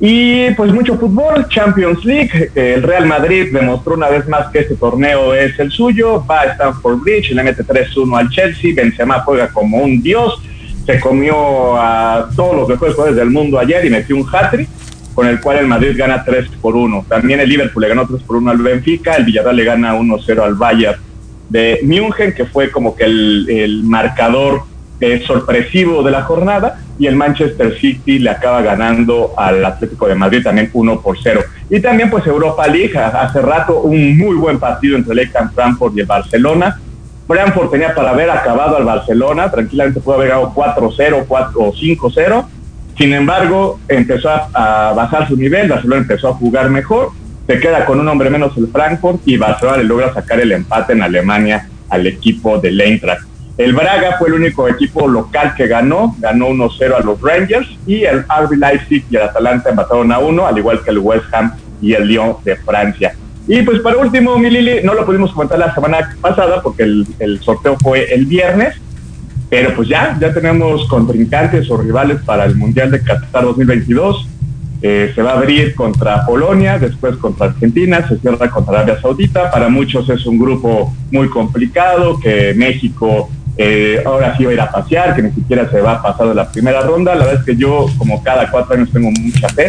[0.00, 4.74] Y pues mucho fútbol, Champions League, el Real Madrid demostró una vez más que este
[4.74, 9.48] torneo es el suyo, va a Stamford Bridge, le mete 3-1 al Chelsea, Benzema juega
[9.48, 10.42] como un dios,
[10.86, 14.68] se comió a todos los mejores jugadores del mundo ayer y metió un hat-trick,
[15.14, 17.06] con el cual el Madrid gana 3 por 1.
[17.08, 20.40] También el Liverpool le ganó 3 por 1 al Benfica, el Villarreal le gana 1-0
[20.40, 21.00] al Bayern
[21.48, 24.62] de München, que fue como que el, el marcador
[25.00, 30.14] eh, sorpresivo de la jornada, y el Manchester City le acaba ganando al Atlético de
[30.14, 31.40] Madrid también 1 por 0.
[31.68, 35.96] Y también pues Europa League, hace rato un muy buen partido entre el Eintracht Frankfurt
[35.96, 36.80] y el Barcelona.
[37.26, 42.44] Frankfurt tenía para haber acabado al Barcelona, tranquilamente pudo haber ganado 4-0 4 o 5-0.
[42.98, 47.10] Sin embargo, empezó a, a bajar su nivel, Barcelona empezó a jugar mejor,
[47.46, 50.92] se queda con un hombre menos el Frankfurt y Barcelona le logra sacar el empate
[50.92, 53.26] en Alemania al equipo del Eintracht.
[53.56, 58.02] El Braga fue el único equipo local que ganó, ganó 1-0 a los Rangers y
[58.02, 61.52] el RB Leipzig y el Atalanta empataron a 1, al igual que el West Ham
[61.80, 63.14] y el Lyon de Francia.
[63.46, 67.06] Y pues para último, mi Lili, no lo pudimos comentar la semana pasada porque el,
[67.18, 68.74] el sorteo fue el viernes,
[69.50, 74.28] pero pues ya, ya tenemos contrincantes o rivales para el Mundial de Qatar 2022.
[74.80, 79.50] Eh, se va a abrir contra Polonia, después contra Argentina, se cierra contra Arabia Saudita.
[79.50, 84.60] Para muchos es un grupo muy complicado, que México eh, ahora sí va a ir
[84.60, 87.14] a pasear, que ni siquiera se va a pasar de la primera ronda.
[87.14, 89.66] La verdad es que yo, como cada cuatro años, tengo mucha fe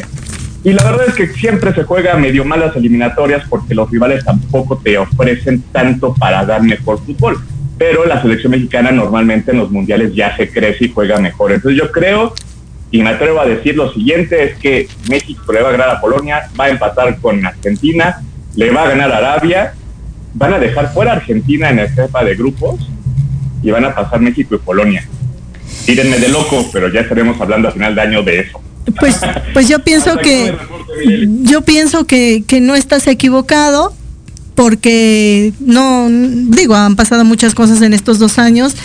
[0.66, 4.82] Y la verdad es que siempre se juega medio malas eliminatorias porque los rivales tampoco
[4.84, 7.38] te ofrecen tanto para dar mejor fútbol.
[7.78, 11.52] Pero la selección mexicana normalmente en los mundiales ya se crece y juega mejor.
[11.52, 12.34] Entonces yo creo,
[12.90, 16.02] y me atrevo a decir lo siguiente, es que México le va a ganar a
[16.02, 18.24] Polonia, va a empatar con Argentina,
[18.56, 19.76] le va a ganar a Arabia,
[20.34, 22.90] van a dejar fuera Argentina en el cepa de grupos
[23.62, 25.08] y van a pasar México y Polonia.
[25.86, 28.60] Tírenme de loco, pero ya estaremos hablando a final de año de eso.
[29.00, 29.16] Pues,
[29.54, 30.56] pues yo pienso que
[31.42, 33.94] yo pienso que, que no estás equivocado
[34.54, 38.76] porque no digo han pasado muchas cosas en estos dos años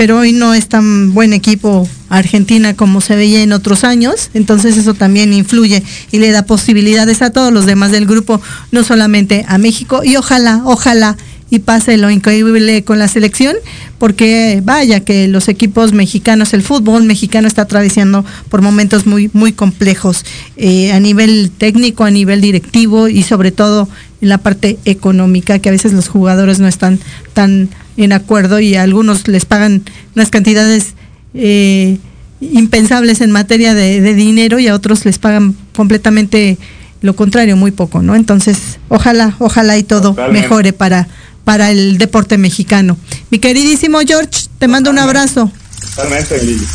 [0.00, 4.78] pero hoy no es tan buen equipo Argentina como se veía en otros años, entonces
[4.78, 8.40] eso también influye y le da posibilidades a todos los demás del grupo,
[8.72, 11.18] no solamente a México, y ojalá, ojalá
[11.50, 13.56] y pase lo increíble con la selección,
[13.98, 19.52] porque vaya que los equipos mexicanos, el fútbol mexicano está atravesando por momentos muy, muy
[19.52, 20.24] complejos
[20.56, 23.88] eh, a nivel técnico, a nivel directivo y sobre todo
[24.20, 27.00] en la parte económica, que a veces los jugadores no están
[27.34, 29.82] tan en acuerdo y a algunos les pagan
[30.14, 30.94] unas cantidades
[31.34, 31.98] eh,
[32.40, 36.58] impensables en materia de, de dinero y a otros les pagan completamente
[37.02, 38.14] lo contrario, muy poco, ¿no?
[38.14, 40.42] Entonces, ojalá, ojalá y todo Totalmente.
[40.42, 41.08] mejore para,
[41.44, 42.96] para el deporte mexicano.
[43.30, 45.50] Mi queridísimo George, te mando un abrazo.
[45.96, 46.66] Totalmente, Lili.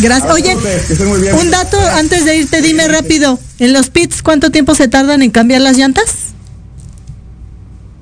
[0.00, 0.32] Gracias.
[0.32, 0.56] Oye,
[1.40, 3.38] un dato antes de irte, dime rápido.
[3.60, 6.32] En los pits, ¿cuánto tiempo se tardan en cambiar las llantas?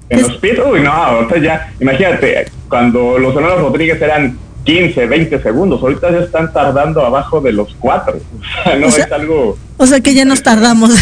[0.09, 5.43] En los pits, uy, no, ahorita ya, imagínate, cuando los hermanos Rodríguez eran 15, 20
[5.43, 8.15] segundos, ahorita ya están tardando abajo de los 4.
[8.17, 9.59] O sea, no O sea- es algo...
[9.79, 10.93] O sea que ya nos tardamos.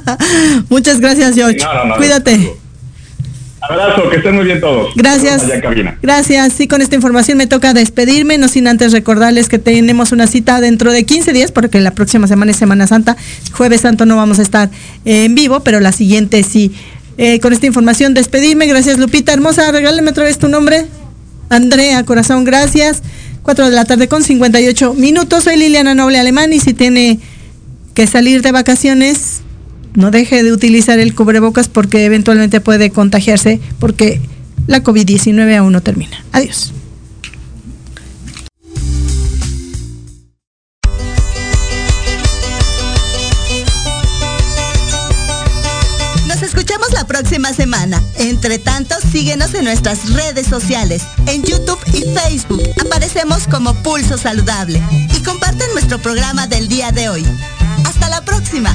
[0.68, 1.58] Muchas gracias, George.
[1.58, 2.54] No, no, no, Cuídate.
[3.68, 4.94] Abrazo, que estén muy bien todos.
[4.94, 5.42] Gracias.
[6.02, 6.52] Gracias.
[6.52, 10.60] Sí, con esta información me toca despedirme, no sin antes recordarles que tenemos una cita
[10.60, 13.16] dentro de 15 días, porque la próxima semana es Semana Santa.
[13.52, 14.70] Jueves Santo no vamos a estar
[15.04, 16.72] eh, en vivo, pero la siguiente sí.
[17.16, 18.66] Eh, con esta información despedirme.
[18.66, 19.32] Gracias, Lupita.
[19.32, 20.86] Hermosa, regálame otra vez tu nombre.
[21.48, 23.02] Andrea, corazón, gracias.
[23.44, 25.44] 4 de la tarde con 58 minutos.
[25.44, 27.18] Soy Liliana Noble Alemán y si tiene
[27.94, 29.43] que salir de vacaciones,
[29.94, 34.20] no deje de utilizar el cubrebocas porque eventualmente puede contagiarse porque
[34.66, 36.24] la COVID-19 aún no termina.
[36.32, 36.72] Adiós.
[46.26, 48.02] Nos escuchamos la próxima semana.
[48.18, 52.62] Entre tanto, síguenos en nuestras redes sociales, en YouTube y Facebook.
[52.84, 54.82] Aparecemos como Pulso Saludable.
[55.16, 57.24] Y comparten nuestro programa del día de hoy.
[57.84, 58.74] Hasta la próxima.